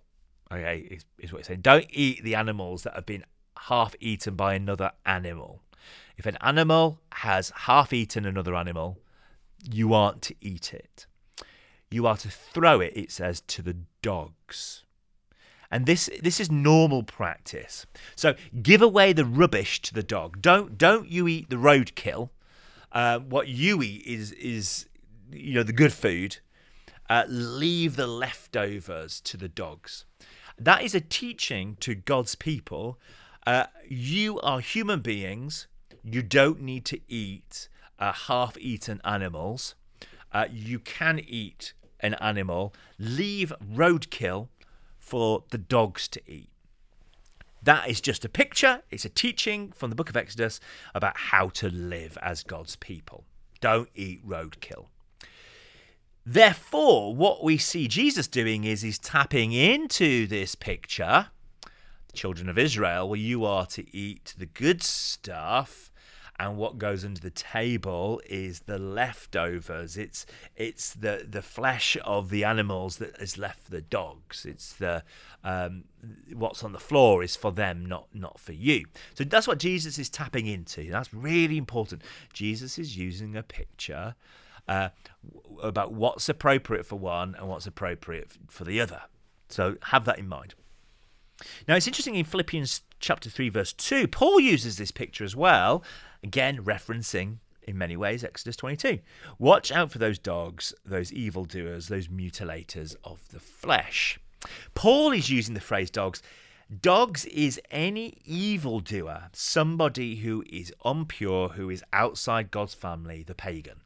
Okay, 0.51 0.79
is, 0.91 1.05
is 1.19 1.33
what 1.33 1.41
it's 1.41 1.49
saying. 1.49 1.61
Don't 1.61 1.87
eat 1.91 2.23
the 2.23 2.35
animals 2.35 2.83
that 2.83 2.95
have 2.95 3.07
been 3.07 3.25
half 3.57 3.95
eaten 4.01 4.35
by 4.35 4.55
another 4.55 4.93
animal. 5.07 5.63
If 6.17 6.27
an 6.27 6.39
animal 6.41 7.01
has 7.13 7.53
half 7.57 7.93
eaten 7.93 8.25
another 8.25 8.55
animal, 8.55 8.99
you 9.71 9.95
aren't 9.95 10.23
to 10.23 10.35
eat 10.41 10.73
it. 10.75 11.07
You 11.91 12.07
are 12.07 12.17
to 12.17 12.31
throw 12.31 12.81
it, 12.81 12.93
it 12.97 13.11
says, 13.11 13.41
to 13.43 13.63
the 13.63 13.77
dogs. 14.01 14.85
And 15.71 15.87
this 15.87 16.11
this 16.23 16.39
is 16.39 16.51
normal 16.51 17.03
practice. 17.03 17.87
So 18.15 18.35
give 18.63 18.83
away 18.83 19.15
the 19.15 19.25
rubbish 19.25 19.81
to 19.83 19.95
the 19.95 20.03
dog. 20.03 20.43
Don't 20.43 20.77
don't 20.77 21.09
you 21.09 21.27
eat 21.27 21.49
the 21.49 21.57
roadkill. 21.57 22.29
Uh, 22.93 23.21
what 23.21 23.49
you 23.49 23.83
eat 23.83 24.05
is 24.05 24.33
is 24.33 24.87
you 25.31 25.55
know 25.55 25.63
the 25.63 25.73
good 25.73 25.95
food. 25.95 26.39
Uh, 27.09 27.25
leave 27.27 27.97
the 27.97 28.07
leftovers 28.07 29.21
to 29.23 29.37
the 29.37 29.49
dogs. 29.49 30.05
That 30.59 30.83
is 30.83 30.95
a 30.95 31.01
teaching 31.01 31.77
to 31.81 31.95
God's 31.95 32.35
people. 32.35 32.99
Uh, 33.47 33.65
you 33.89 34.39
are 34.41 34.61
human 34.61 35.01
beings. 35.01 35.67
You 36.05 36.23
don't 36.23 36.61
need 36.61 36.85
to 36.87 37.01
eat 37.09 37.69
uh, 37.99 38.13
half-eaten 38.13 39.01
animals. 39.05 39.75
Uh, 40.33 40.47
you 40.51 40.79
can 40.79 41.21
eat 41.21 41.73
an 42.01 42.15
animal. 42.15 42.75
Leave 42.99 43.53
roadkill 43.65 44.49
for 44.99 45.45
the 45.51 45.59
dogs 45.59 46.09
to 46.09 46.21
eat. 46.27 46.49
That 47.63 47.89
is 47.89 48.01
just 48.01 48.25
a 48.25 48.29
picture, 48.29 48.83
it's 48.91 49.05
a 49.05 49.09
teaching 49.09 49.71
from 49.71 49.91
the 49.91 49.95
book 49.95 50.11
of 50.11 50.17
Exodus 50.17 50.59
about 50.97 51.17
how 51.17 51.49
to 51.51 51.69
live 51.69 52.19
as 52.21 52.43
God's 52.43 52.75
people. 52.75 53.25
Don't 53.61 53.89
eat 53.95 54.27
roadkill. 54.27 54.87
Therefore, 56.27 57.15
what 57.15 57.45
we 57.45 57.59
see 57.59 57.87
Jesus 57.87 58.27
doing 58.27 58.65
is 58.65 58.83
he's 58.83 58.99
tapping 58.99 59.53
into 59.53 60.27
this 60.27 60.57
picture, 60.57 61.29
the 62.09 62.13
children 62.13 62.49
of 62.49 62.59
Israel, 62.59 63.09
where 63.09 63.19
you 63.19 63.45
are 63.45 63.67
to 63.67 63.97
eat 63.97 64.35
the 64.37 64.47
good 64.47 64.83
stuff 64.83 65.92
and 66.43 66.57
what 66.57 66.77
goes 66.77 67.05
under 67.05 67.21
the 67.21 67.31
table 67.31 68.21
is 68.29 68.61
the 68.61 68.77
leftovers. 68.77 69.97
It's 69.97 70.27
it's 70.57 70.93
the 70.93 71.25
the 71.29 71.41
flesh 71.41 71.97
of 72.05 72.31
the 72.31 72.43
animals 72.43 72.97
that 72.97 73.17
is 73.21 73.39
left 73.39 73.61
for 73.61 73.71
the 73.71 73.81
dogs. 73.81 74.45
It's 74.45 74.73
the 74.73 75.05
um, 75.45 75.85
what's 76.35 76.65
on 76.65 76.73
the 76.73 76.81
floor 76.81 77.23
is 77.23 77.37
for 77.37 77.53
them, 77.53 77.87
not 77.87 78.09
not 78.13 78.41
for 78.41 78.53
you. 78.53 78.87
So 79.15 79.23
that's 79.23 79.47
what 79.47 79.61
Jesus 79.61 80.01
is 80.01 80.11
tapping 80.11 80.49
into. 80.49 80.91
That's 80.91 81.15
really 81.15 81.57
important. 81.57 82.03
Jesus 82.33 82.77
is 82.77 82.97
using 82.97 83.37
a 83.37 83.45
picture 83.45 84.17
uh, 84.67 84.89
about 85.63 85.93
what's 85.93 86.29
appropriate 86.29 86.87
for 86.87 86.97
one 86.97 87.37
and 87.39 87.49
what's 87.49 87.69
appropriate 87.69 88.33
for 88.49 88.65
the 88.65 88.81
other. 88.81 89.03
So 89.49 89.77
have 89.83 90.07
that 90.07 90.19
in 90.19 90.27
mind. 90.27 90.55
Now 91.69 91.77
it's 91.77 91.87
interesting 91.87 92.15
in 92.17 92.25
Philippians 92.25 92.83
chapter 93.01 93.29
3 93.29 93.49
verse 93.49 93.73
2 93.73 94.07
Paul 94.09 94.41
uses 94.41 94.77
this 94.77 94.91
picture 94.91 95.25
as 95.25 95.35
well 95.35 95.83
Again, 96.23 96.63
referencing 96.63 97.39
in 97.63 97.77
many 97.77 97.97
ways 97.97 98.23
Exodus 98.23 98.57
22. 98.57 99.01
Watch 99.39 99.73
out 99.73 99.91
for 99.91 99.99
those 99.99 100.19
dogs, 100.19 100.73
those 100.85 101.13
evildoers, 101.13 101.89
those 101.89 102.09
mutilators 102.09 102.95
of 103.05 103.21
the 103.31 103.41
flesh. 103.41 104.21
Paul 104.75 105.13
is 105.13 105.31
using 105.31 105.55
the 105.55 105.61
phrase 105.61 105.91
dogs. 105.91 106.23
Dogs 106.81 107.25
is 107.27 107.61
any 107.71 108.19
evildoer, 108.25 109.31
somebody 109.33 110.17
who 110.17 110.45
is 110.49 110.73
impure, 110.85 111.51
who 111.51 111.71
is 111.71 111.85
outside 111.93 112.51
God's 112.51 112.75
family, 112.75 113.23
the 113.23 113.35
pagan. 113.35 113.81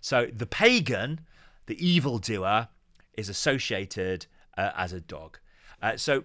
So 0.00 0.26
the 0.26 0.46
pagan, 0.46 1.20
the 1.66 1.86
evildoer, 1.86 2.68
is 3.14 3.28
associated 3.28 4.26
uh, 4.56 4.70
as 4.76 4.92
a 4.92 5.00
dog. 5.00 5.38
Uh, 5.80 5.96
so 5.96 6.24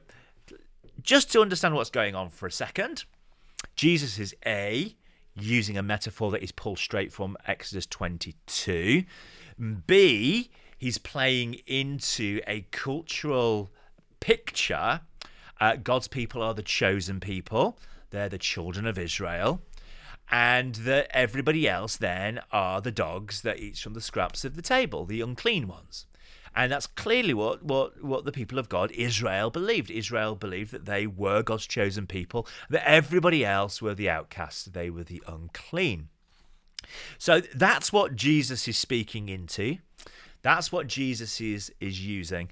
just 1.08 1.32
to 1.32 1.40
understand 1.42 1.74
what's 1.74 1.90
going 1.90 2.16
on 2.16 2.30
for 2.30 2.48
a 2.48 2.52
second, 2.52 3.06
Jesus 3.78 4.20
is 4.20 4.36
A, 4.46 4.94
using 5.36 5.78
a 5.78 5.82
metaphor 5.82 6.32
that 6.32 6.44
is 6.44 6.52
pulled 6.52 6.80
straight 6.80 7.14
from 7.14 7.38
Exodus 7.48 7.86
22. 7.86 9.06
B, 9.88 10.52
he's 10.78 10.98
playing 10.98 11.62
into 11.66 12.42
a 12.46 12.68
cultural 12.72 13.72
picture. 14.20 15.00
Uh, 15.62 15.78
God's 15.78 16.10
people 16.10 16.42
are 16.42 16.54
the 16.54 16.62
chosen 16.62 17.22
people, 17.22 17.80
they're 18.10 18.28
the 18.28 18.38
children 18.38 18.86
of 18.86 19.00
Israel. 19.00 19.62
And 20.30 20.76
that 20.76 21.08
everybody 21.12 21.70
else 21.70 21.96
then 21.96 22.42
are 22.52 22.82
the 22.82 22.92
dogs 22.92 23.44
that 23.44 23.60
eat 23.60 23.78
from 23.78 23.94
the 23.94 24.02
scraps 24.02 24.44
of 24.44 24.58
the 24.58 24.62
table, 24.62 25.06
the 25.06 25.22
unclean 25.22 25.70
ones. 25.70 26.06
And 26.58 26.72
that's 26.72 26.88
clearly 26.88 27.36
what, 27.36 27.64
what, 27.64 28.04
what 28.04 28.26
the 28.26 28.32
people 28.32 28.58
of 28.58 28.68
God, 28.68 28.90
Israel, 28.94 29.52
believed. 29.52 29.92
Israel 29.92 30.34
believed 30.34 30.72
that 30.72 30.86
they 30.86 31.06
were 31.06 31.44
God's 31.44 31.68
chosen 31.68 32.08
people, 32.08 32.48
that 32.72 32.90
everybody 32.90 33.46
else 33.46 33.80
were 33.80 33.94
the 33.94 34.10
outcasts, 34.10 34.66
they 34.66 34.90
were 34.90 35.04
the 35.04 35.22
unclean. 35.28 36.10
So 37.20 37.42
that's 37.54 37.94
what 37.94 38.16
Jesus 38.16 38.68
is 38.68 38.76
speaking 38.76 39.30
into. 39.30 39.78
That's 40.42 40.72
what 40.72 40.88
Jesus 40.88 41.40
is, 41.40 41.72
is 41.80 42.04
using. 42.04 42.50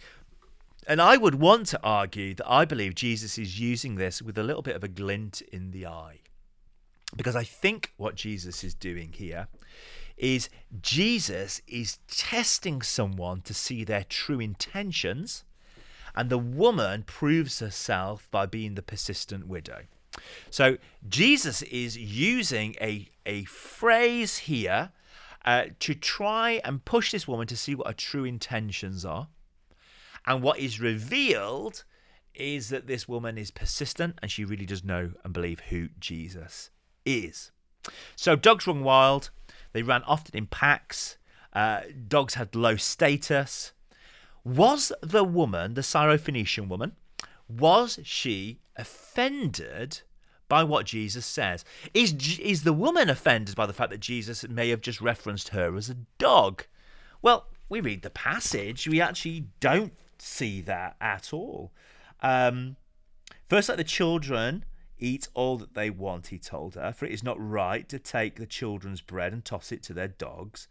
And 0.87 1.01
I 1.01 1.17
would 1.17 1.35
want 1.35 1.65
to 1.67 1.79
argue 1.81 2.35
that 2.35 2.47
I 2.47 2.63
believe 2.63 2.93
Jesus 2.93 3.39
is 3.39 3.59
using 3.59 3.95
this 3.95 4.21
with 4.21 4.37
a 4.37 4.43
little 4.43 4.61
bit 4.61 4.75
of 4.75 4.83
a 4.83 4.87
glint 4.87 5.41
in 5.51 5.71
the 5.71 5.87
eye. 5.87 6.19
Because 7.15 7.35
I 7.35 7.43
think 7.43 7.91
what 7.97 8.13
Jesus 8.13 8.63
is 8.63 8.75
doing 8.75 9.13
here 9.13 9.47
is 10.17 10.49
Jesus 10.81 11.61
is 11.67 11.99
testing 12.07 12.81
someone 12.81 13.41
to 13.41 13.53
see 13.53 13.83
their 13.83 14.03
true 14.03 14.39
intentions, 14.39 15.43
and 16.15 16.29
the 16.29 16.37
woman 16.37 17.03
proves 17.03 17.59
herself 17.59 18.27
by 18.31 18.45
being 18.45 18.75
the 18.75 18.81
persistent 18.81 19.47
widow. 19.47 19.83
So 20.49 20.77
Jesus 21.07 21.61
is 21.63 21.97
using 21.97 22.75
a, 22.79 23.09
a 23.25 23.43
phrase 23.45 24.37
here 24.37 24.91
uh, 25.43 25.65
to 25.79 25.93
try 25.93 26.61
and 26.63 26.85
push 26.85 27.11
this 27.11 27.27
woman 27.27 27.47
to 27.47 27.57
see 27.57 27.75
what 27.75 27.87
her 27.87 27.93
true 27.93 28.23
intentions 28.23 29.05
are. 29.05 29.27
And 30.25 30.41
what 30.41 30.59
is 30.59 30.79
revealed 30.79 31.83
is 32.33 32.69
that 32.69 32.87
this 32.87 33.07
woman 33.07 33.37
is 33.37 33.51
persistent 33.51 34.17
and 34.21 34.31
she 34.31 34.43
really 34.43 34.65
does 34.65 34.83
know 34.83 35.11
and 35.23 35.33
believe 35.33 35.59
who 35.69 35.89
Jesus 35.99 36.71
is. 37.05 37.51
So 38.15 38.35
dogs 38.35 38.65
run 38.65 38.83
wild. 38.83 39.29
They 39.75 39.83
ran 39.83 40.03
often 40.03 40.37
in 40.37 40.47
packs. 40.47 41.17
Uh, 41.51 41.81
dogs 42.07 42.35
had 42.35 42.55
low 42.55 42.77
status. 42.77 43.73
Was 44.45 44.93
the 45.01 45.25
woman, 45.25 45.73
the 45.73 45.81
Syrophoenician 45.81 46.69
woman, 46.69 46.93
was 47.49 47.99
she 48.01 48.59
offended 48.77 49.99
by 50.47 50.63
what 50.63 50.85
Jesus 50.85 51.25
says? 51.25 51.65
Is, 51.93 52.39
is 52.39 52.63
the 52.63 52.71
woman 52.71 53.09
offended 53.09 53.57
by 53.57 53.65
the 53.65 53.73
fact 53.73 53.89
that 53.89 53.99
Jesus 53.99 54.47
may 54.47 54.69
have 54.69 54.79
just 54.79 55.01
referenced 55.01 55.49
her 55.49 55.75
as 55.75 55.89
a 55.89 55.97
dog? 56.19 56.63
Well, 57.21 57.47
we 57.67 57.81
read 57.81 58.01
the 58.01 58.09
passage, 58.09 58.87
we 58.87 59.01
actually 59.01 59.47
don't 59.59 59.91
see 60.17 60.61
that 60.61 60.95
at 61.01 61.33
all. 61.33 61.73
Um, 62.21 62.77
first, 63.49 63.67
like 63.67 63.77
the 63.77 63.83
children 63.83 64.63
Eat 64.97 65.27
all 65.33 65.57
that 65.57 65.73
they 65.73 65.89
want, 65.89 66.27
he 66.27 66.39
told 66.39 66.75
her, 66.75 66.93
for 66.93 67.05
it 67.05 67.11
is 67.11 67.23
not 67.23 67.37
right 67.39 67.87
to 67.89 67.99
take 67.99 68.35
the 68.37 68.45
children's 68.45 69.01
bread 69.01 69.33
and 69.33 69.43
toss 69.43 69.71
it 69.71 69.83
to 69.83 69.93
their 69.93 70.07
dogs. 70.07 70.67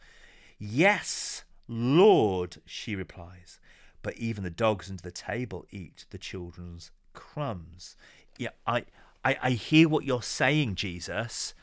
Yes, 0.59 1.45
Lord, 1.69 2.57
she 2.65 2.97
replies, 2.97 3.59
but 4.03 4.17
even 4.17 4.45
the 4.45 4.51
dogs 4.51 4.89
under 4.89 5.03
the 5.03 5.11
table 5.11 5.67
eat 5.71 6.07
the 6.11 6.19
children's 6.19 6.91
crumbs. 7.13 7.97
Yeah, 8.39 8.51
I, 8.67 8.85
I, 9.25 9.37
I 9.43 9.51
hear 9.51 9.89
what 9.89 10.05
you're 10.05 10.23
saying, 10.23 10.77
Jesus, 10.77 11.55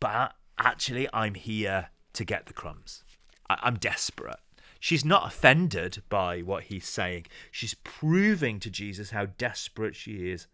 but 0.00 0.34
actually, 0.58 1.08
I'm 1.12 1.34
here 1.34 1.88
to 2.14 2.24
get 2.24 2.46
the 2.46 2.52
crumbs. 2.52 3.04
I- 3.48 3.58
I'm 3.62 3.76
desperate. 3.76 4.40
She's 4.80 5.04
not 5.04 5.26
offended 5.26 6.02
by 6.10 6.40
what 6.40 6.64
he's 6.64 6.86
saying. 6.86 7.26
She's 7.50 7.74
proving 7.74 8.60
to 8.60 8.70
Jesus 8.70 9.10
how 9.10 9.26
desperate 9.26 9.96
she 9.96 10.30
is. 10.30 10.46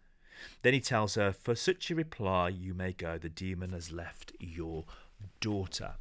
Then 0.61 0.73
he 0.73 0.79
tells 0.79 1.15
her, 1.15 1.31
For 1.31 1.55
such 1.55 1.91
a 1.91 1.95
reply 1.95 2.49
you 2.49 2.73
may 2.73 2.93
go. 2.93 3.17
The 3.17 3.29
demon 3.29 3.71
has 3.71 3.91
left 3.91 4.33
your 4.39 4.85
daughter. 5.39 5.95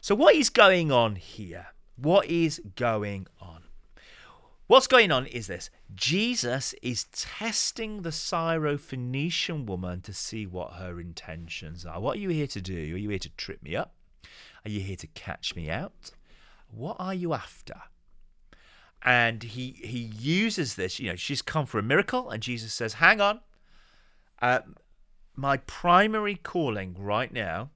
So, 0.00 0.14
what 0.14 0.34
is 0.34 0.50
going 0.50 0.90
on 0.90 1.16
here? 1.16 1.68
What 1.96 2.26
is 2.26 2.60
going 2.76 3.26
on? 3.40 3.64
What's 4.70 4.86
going 4.86 5.10
on 5.10 5.26
is 5.26 5.48
this 5.48 5.68
Jesus 5.96 6.74
is 6.80 7.06
testing 7.06 8.02
the 8.02 8.10
Syrophoenician 8.10 9.66
woman 9.66 10.00
to 10.02 10.12
see 10.12 10.46
what 10.46 10.74
her 10.74 11.00
intentions 11.00 11.84
are. 11.84 12.00
What 12.00 12.16
are 12.16 12.20
you 12.20 12.28
here 12.28 12.46
to 12.46 12.60
do? 12.60 12.94
Are 12.94 12.98
you 12.98 13.10
here 13.10 13.18
to 13.18 13.30
trip 13.30 13.62
me 13.64 13.74
up? 13.74 13.94
Are 14.64 14.70
you 14.70 14.80
here 14.80 14.96
to 14.96 15.08
catch 15.08 15.56
me 15.56 15.70
out? 15.70 16.12
What 16.70 16.96
are 17.00 17.14
you 17.14 17.34
after? 17.34 17.82
And 19.02 19.42
he 19.42 19.72
he 19.82 19.98
uses 19.98 20.76
this, 20.76 21.00
you 21.00 21.08
know, 21.08 21.16
she's 21.16 21.42
come 21.42 21.66
for 21.66 21.78
a 21.78 21.82
miracle, 21.82 22.30
and 22.30 22.42
Jesus 22.42 22.72
says, 22.72 22.94
Hang 22.94 23.20
on. 23.20 23.40
Uh, 24.40 24.60
my 25.36 25.56
primary 25.58 26.34
calling 26.36 26.96
right 26.98 27.32
now 27.32 27.70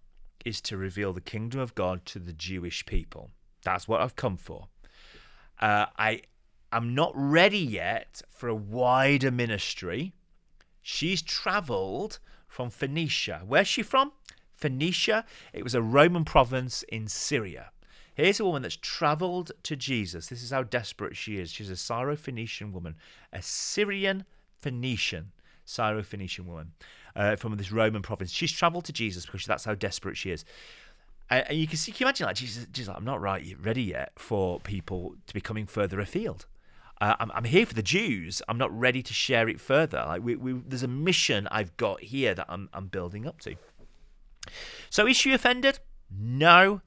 is 0.44 0.60
to 0.62 0.76
reveal 0.76 1.12
the 1.12 1.20
kingdom 1.20 1.60
of 1.60 1.74
God 1.74 2.04
to 2.06 2.18
the 2.18 2.32
Jewish 2.32 2.84
people. 2.86 3.30
That's 3.64 3.88
what 3.88 4.00
I've 4.00 4.16
come 4.16 4.36
for. 4.36 4.68
Uh, 5.60 5.86
I 5.96 6.22
am 6.72 6.94
not 6.94 7.12
ready 7.14 7.58
yet 7.58 8.22
for 8.28 8.48
a 8.48 8.54
wider 8.54 9.30
ministry. 9.30 10.12
She's 10.82 11.22
traveled 11.22 12.18
from 12.46 12.70
Phoenicia. 12.70 13.42
Where's 13.46 13.68
she 13.68 13.82
from? 13.82 14.12
Phoenicia. 14.54 15.24
It 15.52 15.64
was 15.64 15.74
a 15.74 15.82
Roman 15.82 16.24
province 16.24 16.82
in 16.84 17.08
Syria. 17.08 17.70
Here's 18.14 18.38
a 18.38 18.44
woman 18.44 18.62
that's 18.62 18.76
traveled 18.76 19.52
to 19.64 19.74
Jesus. 19.74 20.28
This 20.28 20.42
is 20.42 20.50
how 20.50 20.62
desperate 20.62 21.16
she 21.16 21.38
is. 21.38 21.50
She's 21.50 21.70
a 21.70 21.76
Syro-Phoenician 21.76 22.72
woman, 22.72 22.96
a 23.32 23.42
Syrian 23.42 24.24
Phoenician, 24.60 25.32
Syro-Phoenician 25.64 26.46
woman 26.46 26.72
uh, 27.16 27.36
from 27.36 27.56
this 27.56 27.72
Roman 27.72 28.02
province. 28.02 28.30
She's 28.30 28.52
traveled 28.52 28.84
to 28.86 28.92
Jesus 28.92 29.26
because 29.26 29.44
that's 29.44 29.64
how 29.64 29.74
desperate 29.74 30.16
she 30.16 30.30
is. 30.30 30.44
And, 31.30 31.44
and 31.48 31.58
you 31.58 31.66
can 31.66 31.76
see, 31.76 31.92
can 31.92 32.00
you 32.00 32.06
imagine 32.06 32.26
like 32.26 32.36
Jesus? 32.36 32.66
Jesus, 32.72 32.94
I'm 32.94 33.04
not 33.04 33.20
right 33.20 33.56
ready 33.60 33.82
yet 33.82 34.12
for 34.16 34.60
people 34.60 35.14
to 35.26 35.34
be 35.34 35.40
coming 35.40 35.66
further 35.66 36.00
afield. 36.00 36.46
Uh, 37.00 37.14
I'm, 37.18 37.30
I'm, 37.32 37.44
here 37.44 37.66
for 37.66 37.74
the 37.74 37.82
Jews. 37.82 38.40
I'm 38.48 38.58
not 38.58 38.76
ready 38.76 39.02
to 39.02 39.12
share 39.12 39.48
it 39.48 39.60
further. 39.60 40.04
Like 40.06 40.22
we, 40.22 40.36
we, 40.36 40.52
there's 40.66 40.84
a 40.84 40.88
mission 40.88 41.48
I've 41.50 41.76
got 41.76 42.02
here 42.02 42.34
that 42.34 42.46
I'm, 42.48 42.68
I'm 42.72 42.86
building 42.86 43.26
up 43.26 43.40
to. 43.40 43.56
So 44.90 45.06
is 45.06 45.16
she 45.16 45.32
offended? 45.32 45.80
No. 46.16 46.82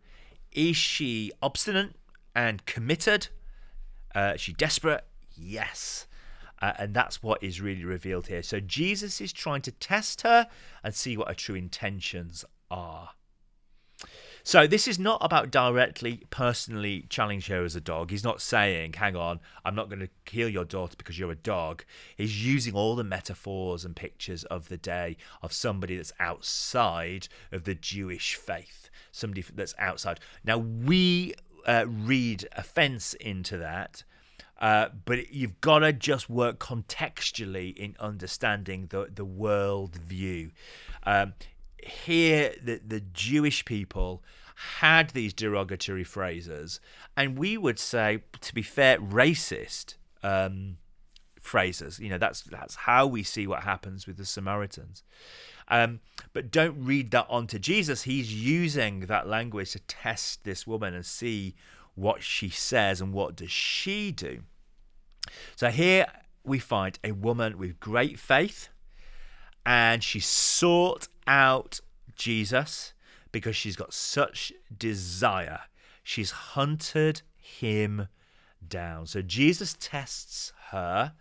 Is 0.53 0.77
she 0.77 1.31
obstinate 1.41 1.93
and 2.33 2.65
committed? 2.65 3.27
Uh, 4.15 4.33
is 4.35 4.41
she 4.41 4.53
desperate? 4.53 5.03
Yes. 5.35 6.06
Uh, 6.61 6.73
and 6.79 6.93
that's 6.93 7.21
what 7.21 7.41
is 7.43 7.61
really 7.61 7.85
revealed 7.85 8.27
here. 8.27 8.43
So 8.43 8.59
Jesus 8.59 9.21
is 9.21 9.31
trying 9.31 9.61
to 9.63 9.71
test 9.71 10.21
her 10.21 10.47
and 10.83 10.93
see 10.93 11.15
what 11.17 11.27
her 11.27 11.33
true 11.33 11.55
intentions 11.55 12.43
are. 12.71 13.11
So 14.43 14.65
this 14.65 14.87
is 14.87 14.97
not 14.97 15.17
about 15.21 15.51
directly, 15.51 16.23
personally 16.29 17.05
challenge 17.09 17.47
her 17.47 17.65
as 17.65 17.75
a 17.75 17.81
dog. 17.81 18.11
He's 18.11 18.23
not 18.23 18.39
saying, 18.41 18.93
"Hang 18.93 19.17
on, 19.17 19.41
I'm 19.65 19.75
not 19.75 19.89
going 19.89 19.99
to 19.99 20.09
kill 20.23 20.47
your 20.47 20.63
daughter 20.63 20.95
because 20.97 21.19
you're 21.19 21.33
a 21.33 21.35
dog." 21.35 21.83
He's 22.15 22.45
using 22.45 22.73
all 22.73 22.95
the 22.95 23.03
metaphors 23.03 23.83
and 23.83 23.93
pictures 23.93 24.45
of 24.45 24.69
the 24.69 24.77
day 24.77 25.17
of 25.41 25.51
somebody 25.51 25.97
that's 25.97 26.13
outside 26.17 27.27
of 27.51 27.65
the 27.65 27.75
Jewish 27.75 28.35
faith, 28.35 28.89
somebody 29.11 29.43
that's 29.53 29.75
outside. 29.77 30.21
Now 30.45 30.59
we 30.59 31.33
uh, 31.65 31.83
read 31.85 32.47
offence 32.53 33.15
into 33.15 33.57
that. 33.57 34.05
Uh, 34.59 34.89
but 35.05 35.31
you've 35.31 35.61
got 35.61 35.79
to 35.79 35.93
just 35.93 36.29
work 36.29 36.59
contextually 36.59 37.75
in 37.75 37.95
understanding 37.99 38.87
the 38.89 39.09
the 39.13 39.25
world 39.25 39.95
view. 39.95 40.51
Um, 41.03 41.33
here 41.83 42.53
the, 42.61 42.81
the 42.85 42.99
Jewish 42.99 43.65
people 43.65 44.23
had 44.79 45.11
these 45.11 45.33
derogatory 45.33 46.03
phrases, 46.03 46.79
and 47.15 47.37
we 47.37 47.57
would 47.57 47.77
say, 47.77 48.23
to 48.41 48.53
be 48.55 48.63
fair, 48.63 48.99
racist 48.99 49.95
um, 50.23 50.77
phrases. 51.39 51.99
You 51.99 52.09
know, 52.09 52.17
that's 52.17 52.41
that's 52.41 52.75
how 52.75 53.05
we 53.05 53.21
see 53.21 53.45
what 53.45 53.63
happens 53.63 54.07
with 54.07 54.17
the 54.17 54.25
Samaritans. 54.25 55.03
Um, 55.69 55.99
but 56.33 56.49
don't 56.49 56.83
read 56.83 57.11
that 57.11 57.27
onto 57.29 57.59
Jesus. 57.59 58.03
He's 58.03 58.33
using 58.33 59.01
that 59.01 59.27
language 59.27 59.71
to 59.73 59.79
test 59.79 60.43
this 60.43 60.65
woman 60.65 60.93
and 60.93 61.05
see 61.05 61.55
what 61.97 62.21
she 62.21 62.47
says 62.47 63.01
and 63.01 63.11
what 63.11 63.35
does 63.35 63.51
she 63.51 64.11
do. 64.11 64.39
So 65.55 65.69
here 65.69 66.05
we 66.43 66.59
find 66.59 66.97
a 67.03 67.11
woman 67.11 67.57
with 67.57 67.79
great 67.79 68.19
faith, 68.19 68.69
and 69.65 70.03
she 70.03 70.19
sought 70.19 71.07
out 71.25 71.81
Jesus 72.15 72.93
because 73.31 73.55
she's 73.55 73.75
got 73.75 73.93
such 73.93 74.53
desire. 74.77 75.61
She's 76.03 76.31
hunted 76.31 77.23
him 77.35 78.07
down. 78.65 79.07
So 79.07 79.21
Jesus 79.21 79.75
tests 79.79 80.53
her 80.69 81.13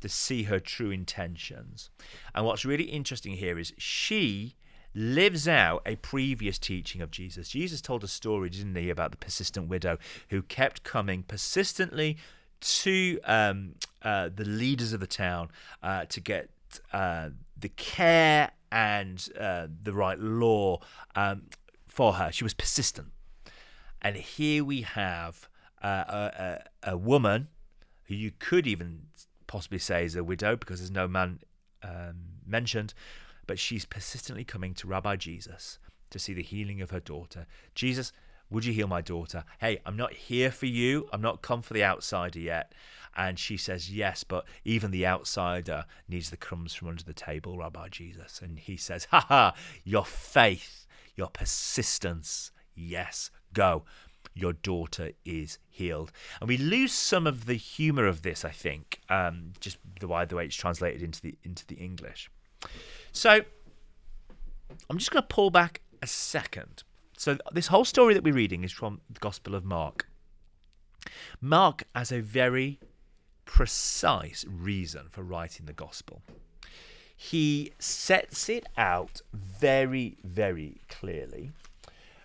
to 0.00 0.08
see 0.08 0.42
her 0.42 0.58
true 0.58 0.90
intentions. 0.90 1.90
And 2.34 2.44
what's 2.44 2.64
really 2.64 2.84
interesting 2.84 3.34
here 3.34 3.58
is 3.58 3.72
she 3.78 4.56
lives 4.94 5.48
out 5.48 5.82
a 5.86 5.96
previous 5.96 6.58
teaching 6.58 7.00
of 7.00 7.10
Jesus. 7.10 7.48
Jesus 7.48 7.80
told 7.80 8.04
a 8.04 8.08
story, 8.08 8.48
didn't 8.50 8.76
he, 8.76 8.90
about 8.90 9.10
the 9.10 9.16
persistent 9.16 9.68
widow 9.68 9.98
who 10.30 10.42
kept 10.42 10.84
coming 10.84 11.22
persistently 11.22 12.16
to 12.60 13.20
um, 13.24 13.74
uh, 14.02 14.30
the 14.34 14.44
leaders 14.44 14.92
of 14.92 15.00
the 15.00 15.06
town 15.06 15.50
uh, 15.82 16.04
to 16.06 16.20
get 16.20 16.48
uh, 16.92 17.30
the 17.56 17.68
care 17.68 18.50
and 18.72 19.28
uh, 19.38 19.66
the 19.82 19.92
right 19.92 20.18
law 20.18 20.80
um, 21.14 21.42
for 21.86 22.14
her. 22.14 22.32
She 22.32 22.44
was 22.44 22.54
persistent. 22.54 23.08
And 24.02 24.16
here 24.16 24.64
we 24.64 24.82
have 24.82 25.48
uh, 25.82 26.04
a, 26.08 26.60
a, 26.84 26.90
a, 26.92 26.96
woman 26.96 27.48
who 28.04 28.14
you 28.14 28.32
could 28.38 28.66
even 28.66 29.02
possibly 29.46 29.78
say 29.78 30.04
is 30.04 30.16
a 30.16 30.24
widow 30.24 30.56
because 30.56 30.80
there's 30.80 30.90
no 30.90 31.06
man 31.06 31.40
um, 31.82 32.16
mentioned, 32.46 32.94
but 33.46 33.58
she's 33.58 33.84
persistently 33.84 34.44
coming 34.44 34.74
to 34.74 34.86
Rabbi 34.86 35.16
Jesus 35.16 35.78
to 36.10 36.18
see 36.18 36.32
the 36.32 36.42
healing 36.42 36.80
of 36.80 36.90
her 36.90 37.00
daughter. 37.00 37.46
Jesus, 37.74 38.12
would 38.50 38.64
you 38.64 38.72
heal 38.72 38.86
my 38.86 39.00
daughter? 39.00 39.44
Hey, 39.58 39.80
I'm 39.84 39.96
not 39.96 40.12
here 40.12 40.50
for 40.50 40.66
you. 40.66 41.08
I'm 41.12 41.22
not 41.22 41.42
come 41.42 41.62
for 41.62 41.74
the 41.74 41.84
outsider 41.84 42.38
yet. 42.38 42.72
And 43.16 43.38
she 43.38 43.56
says, 43.56 43.90
Yes, 43.90 44.24
but 44.24 44.44
even 44.64 44.90
the 44.90 45.06
outsider 45.06 45.84
needs 46.08 46.30
the 46.30 46.36
crumbs 46.36 46.74
from 46.74 46.88
under 46.88 47.04
the 47.04 47.12
table, 47.12 47.58
Rabbi 47.58 47.88
Jesus. 47.88 48.40
And 48.42 48.58
he 48.58 48.76
says, 48.76 49.04
Ha 49.10 49.20
ha, 49.28 49.54
your 49.84 50.04
faith, 50.04 50.86
your 51.16 51.28
persistence. 51.28 52.50
Yes, 52.74 53.30
go. 53.52 53.84
Your 54.34 54.52
daughter 54.52 55.12
is 55.24 55.58
healed. 55.68 56.10
And 56.40 56.48
we 56.48 56.56
lose 56.56 56.92
some 56.92 57.26
of 57.26 57.46
the 57.46 57.54
humor 57.54 58.06
of 58.06 58.22
this, 58.22 58.44
I 58.44 58.50
think, 58.50 59.00
um, 59.08 59.52
just 59.60 59.78
the 60.00 60.08
way, 60.08 60.24
the 60.24 60.34
way 60.34 60.46
it's 60.46 60.56
translated 60.56 61.02
into 61.02 61.20
the 61.20 61.36
into 61.44 61.64
the 61.66 61.76
English. 61.76 62.30
So 63.14 63.40
I'm 64.90 64.98
just 64.98 65.12
going 65.12 65.22
to 65.22 65.28
pull 65.28 65.50
back 65.50 65.80
a 66.02 66.06
second. 66.06 66.82
So 67.16 67.38
this 67.52 67.68
whole 67.68 67.84
story 67.84 68.12
that 68.12 68.24
we're 68.24 68.34
reading 68.34 68.64
is 68.64 68.72
from 68.72 69.00
the 69.08 69.20
Gospel 69.20 69.54
of 69.54 69.64
Mark. 69.64 70.08
Mark 71.40 71.84
has 71.94 72.10
a 72.10 72.20
very 72.20 72.80
precise 73.44 74.44
reason 74.48 75.06
for 75.10 75.22
writing 75.22 75.66
the 75.66 75.72
gospel. 75.72 76.22
He 77.16 77.72
sets 77.78 78.48
it 78.48 78.66
out 78.76 79.20
very, 79.32 80.16
very 80.24 80.80
clearly 80.88 81.52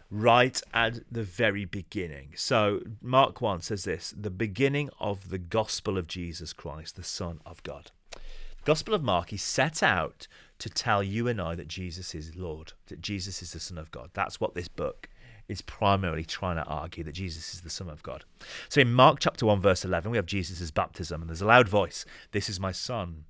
right 0.09 0.59
at 0.73 1.01
the 1.11 1.21
very 1.21 1.65
beginning. 1.65 2.29
So, 2.35 2.81
Mark 2.99 3.41
1 3.41 3.61
says 3.61 3.83
this 3.83 4.11
the 4.17 4.31
beginning 4.31 4.89
of 4.99 5.29
the 5.29 5.37
gospel 5.37 5.99
of 5.99 6.07
Jesus 6.07 6.51
Christ, 6.51 6.95
the 6.95 7.03
Son 7.03 7.41
of 7.45 7.61
God. 7.61 7.91
The 8.11 8.65
Gospel 8.65 8.95
of 8.95 9.03
Mark 9.03 9.31
is 9.31 9.43
set 9.43 9.83
out 9.83 10.27
to 10.59 10.69
tell 10.69 11.01
you 11.01 11.27
and 11.27 11.41
I 11.41 11.55
that 11.55 11.67
Jesus 11.67 12.13
is 12.13 12.35
Lord, 12.35 12.73
that 12.87 13.01
Jesus 13.01 13.41
is 13.41 13.53
the 13.53 13.59
Son 13.59 13.77
of 13.77 13.91
God. 13.91 14.11
That's 14.13 14.39
what 14.39 14.55
this 14.55 14.67
book 14.67 15.09
is 15.47 15.61
primarily 15.61 16.23
trying 16.23 16.57
to 16.57 16.63
argue 16.63 17.03
that 17.03 17.13
Jesus 17.13 17.53
is 17.53 17.61
the 17.61 17.69
Son 17.69 17.89
of 17.89 18.03
God. 18.03 18.23
So 18.69 18.81
in 18.81 18.93
Mark 18.93 19.19
chapter 19.19 19.45
1, 19.45 19.61
verse 19.61 19.83
11, 19.83 20.11
we 20.11 20.17
have 20.17 20.25
Jesus' 20.25 20.69
baptism, 20.69 21.21
and 21.21 21.29
there's 21.29 21.41
a 21.41 21.47
loud 21.47 21.67
voice 21.67 22.05
This 22.31 22.49
is 22.49 22.59
my 22.59 22.71
Son, 22.71 23.25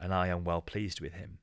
and 0.00 0.12
I 0.12 0.26
am 0.28 0.44
well 0.44 0.60
pleased 0.60 1.00
with 1.00 1.12
him. 1.12 1.38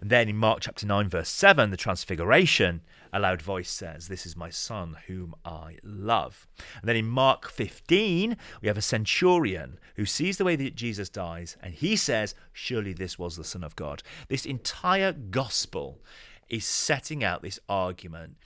And 0.00 0.10
then 0.10 0.28
in 0.28 0.36
Mark 0.36 0.60
chapter 0.60 0.86
9, 0.86 1.08
verse 1.08 1.28
7, 1.28 1.70
the 1.70 1.76
Transfiguration, 1.76 2.82
a 3.12 3.20
loud 3.20 3.40
voice 3.40 3.70
says, 3.70 4.08
This 4.08 4.26
is 4.26 4.36
my 4.36 4.50
Son 4.50 4.96
whom 5.06 5.34
I 5.44 5.78
love. 5.82 6.46
And 6.80 6.88
then 6.88 6.96
in 6.96 7.08
Mark 7.08 7.50
15, 7.50 8.36
we 8.60 8.68
have 8.68 8.78
a 8.78 8.82
centurion 8.82 9.78
who 9.96 10.04
sees 10.04 10.36
the 10.36 10.44
way 10.44 10.56
that 10.56 10.74
Jesus 10.74 11.08
dies, 11.08 11.56
and 11.62 11.74
he 11.74 11.96
says, 11.96 12.34
Surely 12.52 12.92
this 12.92 13.18
was 13.18 13.36
the 13.36 13.44
Son 13.44 13.64
of 13.64 13.76
God. 13.76 14.02
This 14.28 14.46
entire 14.46 15.12
gospel 15.12 16.00
is 16.48 16.64
setting 16.64 17.24
out 17.24 17.42
this 17.42 17.58
argument 17.68 18.36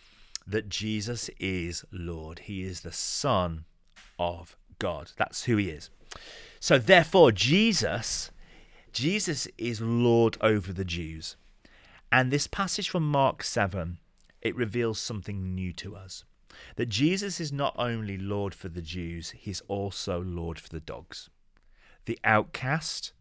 that 0.47 0.69
Jesus 0.69 1.31
is 1.39 1.85
Lord. 1.93 2.41
He 2.41 2.63
is 2.63 2.81
the 2.81 2.93
Son 2.93 3.65
of 4.19 4.57
God. 4.79 5.13
That's 5.17 5.45
who 5.45 5.57
he 5.57 5.71
is. 5.71 5.91
So 6.59 6.79
therefore, 6.79 7.33
Jesus, 7.33 8.31
Jesus 8.93 9.47
is 9.57 9.81
Lord 9.81 10.37
over 10.41 10.73
the 10.73 10.85
Jews. 10.85 11.37
And 12.11 12.31
this 12.31 12.49
passage 12.49 12.91
from 12.91 13.09
Mark 13.09 13.45
7, 13.45 13.99
it 14.43 14.57
reveals 14.57 15.01
something 15.01 15.55
new 15.55 15.73
to 15.75 15.95
us. 15.95 16.25
That 16.75 16.89
Jesus 16.89 17.39
is 17.39 17.53
not 17.53 17.75
only 17.79 18.19
Lord 18.19 18.53
for 18.53 18.69
the 18.69 18.83
Jews, 18.83 19.31
he's 19.31 19.63
also 19.69 20.21
Lord 20.21 20.59
for 20.59 20.69
the 20.69 20.81
dogs, 20.81 21.31
the 22.07 22.19
outcast, 22.25 23.13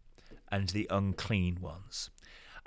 and 0.51 0.69
the 0.69 0.87
unclean 0.89 1.61
ones. 1.61 2.09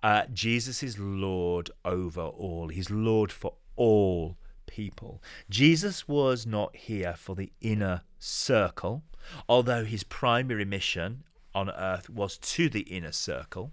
Uh, 0.03 0.25
Jesus 0.33 0.83
is 0.85 0.99
Lord 0.99 1.71
over 1.85 2.23
all. 2.23 2.69
He's 2.69 2.91
Lord 2.91 3.33
for 3.33 3.55
all 3.75 4.37
people. 4.67 5.21
Jesus 5.51 6.07
was 6.07 6.47
not 6.47 6.77
here 6.77 7.15
for 7.17 7.35
the 7.35 7.53
inner 7.61 8.03
circle, 8.21 9.03
although 9.49 9.85
his 9.85 10.05
primary 10.05 10.65
mission 10.65 11.25
on 11.55 11.71
earth 11.71 12.11
was 12.11 12.39
to 12.39 12.69
the 12.69 12.81
inner 12.81 13.13
circle. 13.13 13.73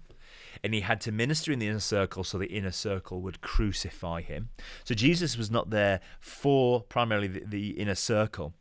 And 0.62 0.74
he 0.74 0.80
had 0.80 1.00
to 1.02 1.12
minister 1.12 1.52
in 1.52 1.58
the 1.58 1.68
inner 1.68 1.80
circle 1.80 2.24
so 2.24 2.38
the 2.38 2.46
inner 2.46 2.72
circle 2.72 3.20
would 3.22 3.40
crucify 3.40 4.20
him. 4.20 4.50
So 4.84 4.94
Jesus 4.94 5.36
was 5.36 5.50
not 5.50 5.70
there 5.70 6.00
for 6.20 6.82
primarily 6.82 7.28
the, 7.28 7.44
the 7.44 7.70
inner 7.70 7.94
circle 7.94 8.54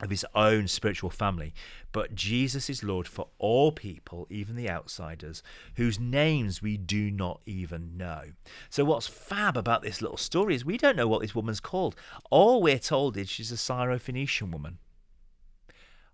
of 0.00 0.10
his 0.10 0.26
own 0.34 0.68
spiritual 0.68 1.10
family. 1.10 1.54
But 1.92 2.14
Jesus 2.14 2.68
is 2.68 2.84
Lord 2.84 3.08
for 3.08 3.28
all 3.38 3.72
people, 3.72 4.26
even 4.28 4.56
the 4.56 4.70
outsiders, 4.70 5.42
whose 5.76 5.98
names 5.98 6.60
we 6.60 6.76
do 6.76 7.10
not 7.10 7.40
even 7.46 7.96
know. 7.96 8.22
So, 8.68 8.84
what's 8.84 9.06
fab 9.06 9.56
about 9.56 9.82
this 9.82 10.02
little 10.02 10.18
story 10.18 10.54
is 10.54 10.64
we 10.64 10.76
don't 10.76 10.96
know 10.96 11.08
what 11.08 11.22
this 11.22 11.34
woman's 11.34 11.60
called. 11.60 11.96
All 12.30 12.62
we're 12.62 12.78
told 12.78 13.16
is 13.16 13.30
she's 13.30 13.52
a 13.52 13.56
Syrophoenician 13.56 14.52
woman. 14.52 14.78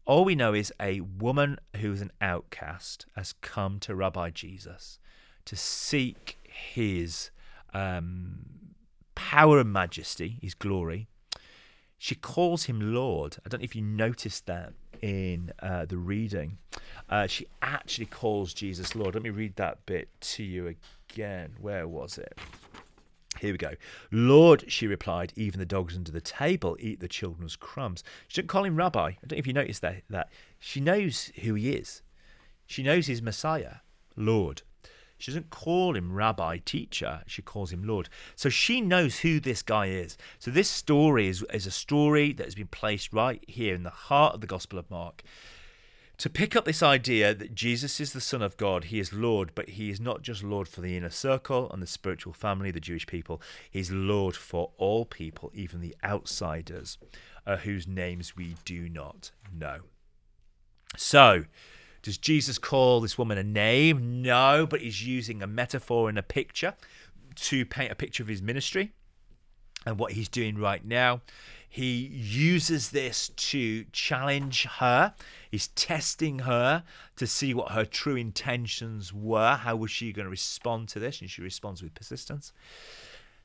All 0.04 0.24
we 0.24 0.34
know 0.34 0.52
is 0.52 0.72
a 0.80 1.00
woman 1.00 1.58
who's 1.76 2.00
an 2.00 2.10
outcast 2.20 3.06
has 3.14 3.34
come 3.34 3.78
to 3.80 3.94
Rabbi 3.94 4.30
Jesus 4.30 4.98
to 5.44 5.56
seek 5.56 6.38
his 6.42 7.30
um, 7.72 8.44
power 9.14 9.60
and 9.60 9.72
majesty, 9.72 10.38
his 10.42 10.54
glory, 10.54 11.06
she 11.98 12.16
calls 12.16 12.64
him 12.64 12.92
Lord. 12.92 13.36
I 13.46 13.48
don't 13.48 13.60
know 13.60 13.64
if 13.64 13.76
you 13.76 13.82
noticed 13.82 14.46
that 14.46 14.72
in 15.02 15.52
uh, 15.60 15.84
the 15.84 15.98
reading. 15.98 16.58
Uh, 17.08 17.28
she 17.28 17.46
actually 17.62 18.06
calls 18.06 18.52
Jesus 18.52 18.96
Lord. 18.96 19.14
Let 19.14 19.22
me 19.22 19.30
read 19.30 19.54
that 19.54 19.86
bit 19.86 20.08
to 20.20 20.42
you 20.42 20.74
again. 21.12 21.54
Where 21.60 21.86
was 21.86 22.18
it? 22.18 22.36
Here 23.42 23.50
we 23.50 23.58
go. 23.58 23.74
Lord, 24.12 24.70
she 24.70 24.86
replied, 24.86 25.32
even 25.34 25.58
the 25.58 25.66
dogs 25.66 25.96
under 25.96 26.12
the 26.12 26.20
table 26.20 26.76
eat 26.78 27.00
the 27.00 27.08
children's 27.08 27.56
crumbs. 27.56 28.04
She 28.28 28.36
didn't 28.36 28.50
call 28.50 28.62
him 28.62 28.76
Rabbi. 28.76 29.00
I 29.00 29.16
don't 29.26 29.32
know 29.32 29.38
if 29.38 29.48
you 29.48 29.52
noticed 29.52 29.82
that. 29.82 30.04
that. 30.10 30.30
She 30.60 30.80
knows 30.80 31.32
who 31.40 31.54
he 31.54 31.72
is. 31.72 32.02
She 32.66 32.84
knows 32.84 33.08
he's 33.08 33.20
Messiah, 33.20 33.78
Lord. 34.14 34.62
She 35.18 35.32
doesn't 35.32 35.50
call 35.50 35.96
him 35.96 36.12
rabbi, 36.12 36.58
teacher. 36.58 37.22
She 37.26 37.42
calls 37.42 37.72
him 37.72 37.82
Lord. 37.82 38.08
So 38.36 38.48
she 38.48 38.80
knows 38.80 39.18
who 39.18 39.40
this 39.40 39.62
guy 39.62 39.86
is. 39.86 40.16
So 40.38 40.52
this 40.52 40.68
story 40.68 41.26
is, 41.26 41.44
is 41.52 41.66
a 41.66 41.72
story 41.72 42.32
that 42.34 42.46
has 42.46 42.54
been 42.54 42.68
placed 42.68 43.12
right 43.12 43.44
here 43.48 43.74
in 43.74 43.82
the 43.82 43.90
heart 43.90 44.36
of 44.36 44.40
the 44.40 44.46
Gospel 44.46 44.78
of 44.78 44.88
Mark 44.88 45.24
to 46.22 46.30
pick 46.30 46.54
up 46.54 46.64
this 46.64 46.84
idea 46.84 47.34
that 47.34 47.52
Jesus 47.52 47.98
is 47.98 48.12
the 48.12 48.20
Son 48.20 48.42
of 48.42 48.56
God, 48.56 48.84
He 48.84 49.00
is 49.00 49.12
Lord, 49.12 49.50
but 49.56 49.70
He 49.70 49.90
is 49.90 50.00
not 50.00 50.22
just 50.22 50.44
Lord 50.44 50.68
for 50.68 50.80
the 50.80 50.96
inner 50.96 51.10
circle 51.10 51.68
and 51.72 51.82
the 51.82 51.86
spiritual 51.88 52.32
family, 52.32 52.70
the 52.70 52.78
Jewish 52.78 53.08
people. 53.08 53.42
He's 53.68 53.90
Lord 53.90 54.36
for 54.36 54.70
all 54.76 55.04
people, 55.04 55.50
even 55.52 55.80
the 55.80 55.96
outsiders, 56.04 56.96
uh, 57.44 57.56
whose 57.56 57.88
names 57.88 58.36
we 58.36 58.54
do 58.64 58.88
not 58.88 59.32
know. 59.52 59.80
So, 60.96 61.46
does 62.02 62.18
Jesus 62.18 62.56
call 62.56 63.00
this 63.00 63.18
woman 63.18 63.36
a 63.36 63.42
name? 63.42 64.22
No, 64.22 64.64
but 64.64 64.80
he's 64.80 65.04
using 65.04 65.42
a 65.42 65.48
metaphor 65.48 66.08
and 66.08 66.16
a 66.16 66.22
picture 66.22 66.74
to 67.34 67.66
paint 67.66 67.90
a 67.90 67.96
picture 67.96 68.22
of 68.22 68.28
his 68.28 68.40
ministry 68.40 68.92
and 69.84 69.98
what 69.98 70.12
he's 70.12 70.28
doing 70.28 70.56
right 70.56 70.84
now. 70.84 71.20
He 71.72 72.06
uses 72.12 72.90
this 72.90 73.30
to 73.30 73.86
challenge 73.92 74.66
her. 74.78 75.14
He's 75.50 75.68
testing 75.68 76.40
her 76.40 76.84
to 77.16 77.26
see 77.26 77.54
what 77.54 77.72
her 77.72 77.86
true 77.86 78.14
intentions 78.14 79.10
were. 79.10 79.54
How 79.54 79.76
was 79.76 79.90
she 79.90 80.12
going 80.12 80.26
to 80.26 80.30
respond 80.30 80.90
to 80.90 80.98
this? 80.98 81.22
And 81.22 81.30
she 81.30 81.40
responds 81.40 81.82
with 81.82 81.94
persistence. 81.94 82.52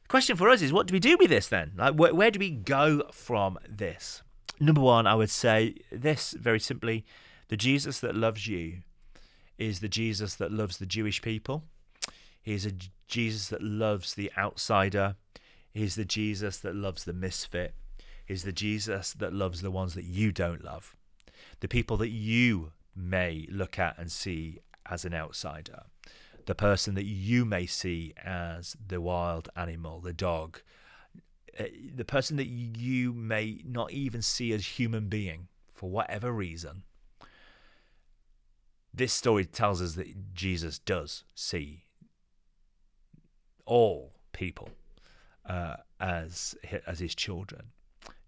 The 0.02 0.10
question 0.10 0.36
for 0.36 0.50
us 0.50 0.62
is 0.62 0.74
what 0.74 0.88
do 0.88 0.92
we 0.92 1.00
do 1.00 1.16
with 1.18 1.30
this 1.30 1.48
then? 1.48 1.72
Like, 1.78 1.96
where, 1.96 2.30
do 2.30 2.38
we 2.38 2.52
go 2.52 3.04
from 3.14 3.60
this? 3.66 4.24
Number 4.60 4.82
one, 4.82 5.08
I 5.08 5.16
would 5.16 5.30
say 5.30 5.76
this 5.90 6.34
very 6.34 6.60
simply 6.60 7.06
the 7.48 7.56
Jesus 7.56 8.02
that 8.02 8.14
loves 8.14 8.46
you 8.46 8.80
is 9.58 9.80
the 9.80 9.88
Jesus 9.88 10.36
that 10.36 10.52
loves 10.52 10.80
the 10.80 10.86
Jewish 10.86 11.22
people. 11.22 11.64
He 12.42 12.52
is 12.52 12.66
a 12.66 12.74
Jesus 13.08 13.48
that 13.48 13.64
loves 13.64 14.16
the 14.16 14.34
outsider. 14.38 15.16
He's 15.74 15.96
the 15.96 16.04
Jesus 16.04 16.58
that 16.58 16.76
loves 16.76 17.06
the 17.06 17.14
misfit. 17.14 17.74
He's 18.28 18.44
the 18.44 18.52
Jesus 18.52 19.14
that 19.14 19.34
loves 19.34 19.62
the 19.62 19.72
ones 19.72 19.96
that 19.96 20.04
you 20.04 20.32
don't 20.32 20.64
love. 20.64 20.96
The 21.62 21.68
people 21.68 21.98
that 21.98 22.10
you 22.10 22.72
may 22.96 23.48
look 23.50 23.80
at 23.80 23.98
and 23.98 24.12
see 24.12 24.60
as 24.90 25.06
an 25.06 25.14
outsider. 25.14 25.84
The 26.46 26.56
person 26.56 26.94
that 26.96 27.06
you 27.06 27.46
may 27.46 27.66
see 27.66 28.14
as 28.24 28.76
the 28.86 29.02
wild 29.02 29.50
animal, 29.56 30.00
the 30.00 30.14
dog. 30.14 30.62
Uh, 31.60 31.66
the 31.96 32.06
person 32.06 32.38
that 32.38 32.48
you 32.48 33.14
may 33.14 33.62
not 33.66 33.92
even 33.92 34.22
see 34.22 34.54
as 34.54 34.78
human 34.78 35.08
being 35.08 35.48
for 35.74 35.90
whatever 35.90 36.32
reason 36.32 36.84
this 38.98 39.14
story 39.14 39.46
tells 39.46 39.82
us 39.82 39.94
that 39.94 40.34
Jesus 40.34 40.80
does 40.80 41.24
see 41.36 41.84
all 43.66 44.14
people 44.34 44.70
uh, 45.46 45.76
as 46.00 46.56
as 46.86 47.00
his 47.00 47.14
children. 47.14 47.68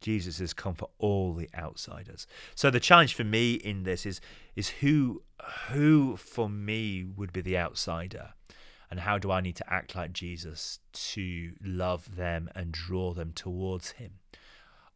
Jesus 0.01 0.39
has 0.39 0.53
come 0.53 0.75
for 0.75 0.89
all 0.97 1.33
the 1.33 1.49
outsiders. 1.55 2.25
So 2.55 2.69
the 2.69 2.79
challenge 2.79 3.13
for 3.13 3.23
me 3.23 3.53
in 3.53 3.83
this 3.83 4.05
is 4.05 4.21
is 4.55 4.69
who 4.69 5.23
who 5.69 6.17
for 6.17 6.49
me 6.49 7.03
would 7.03 7.33
be 7.33 7.41
the 7.41 7.57
outsider 7.57 8.33
and 8.91 8.99
how 9.01 9.17
do 9.17 9.31
I 9.31 9.41
need 9.41 9.55
to 9.57 9.73
act 9.73 9.95
like 9.95 10.13
Jesus 10.13 10.79
to 10.93 11.53
love 11.63 12.15
them 12.15 12.49
and 12.55 12.71
draw 12.71 13.13
them 13.13 13.33
towards 13.33 13.91
him? 13.91 14.13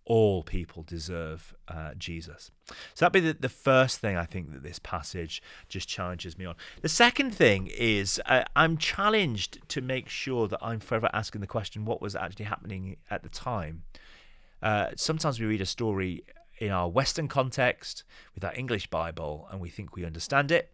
all 0.06 0.44
people 0.44 0.84
deserve 0.84 1.56
uh, 1.68 1.92
Jesus. 1.98 2.52
So 2.94 3.06
that'd 3.06 3.14
be 3.14 3.20
the, 3.22 3.38
the, 3.40 3.50
first 3.50 4.00
thing 4.00 4.18
I 4.18 4.26
think 4.26 4.52
that 4.52 4.64
this 4.64 4.80
passage 4.80 5.42
just 5.70 5.88
challenges 5.88 6.38
me 6.38 6.46
on. 6.46 6.56
The 6.82 6.90
second 6.90 7.34
thing 7.34 7.68
is 7.68 8.22
uh, 8.26 8.44
I'm 8.56 8.78
challenged 8.78 9.60
to 9.70 9.82
make 9.82 10.10
sure 10.10 10.48
that 10.48 10.60
I'm 10.62 10.80
forever 10.80 11.10
asking 11.14 11.42
the 11.42 11.48
question 11.48 11.86
what 11.86 12.02
was 12.02 12.16
actually 12.16 12.46
happening 12.46 12.98
at 13.10 13.24
the 13.24 13.30
time. 13.30 13.84
Uh, 14.64 14.92
sometimes 14.96 15.42
we 15.42 15.46
read 15.46 15.60
a 15.60 15.66
story 15.66 16.24
in 16.60 16.72
our 16.72 16.88
Western 16.88 17.28
context 17.28 18.06
with 18.34 18.46
our 18.46 18.54
English 18.56 18.88
Bible 18.88 19.46
and 19.52 19.60
we 19.60 19.70
think 19.70 19.96
we 19.96 20.06
understand 20.06 20.52
it. 20.52 20.72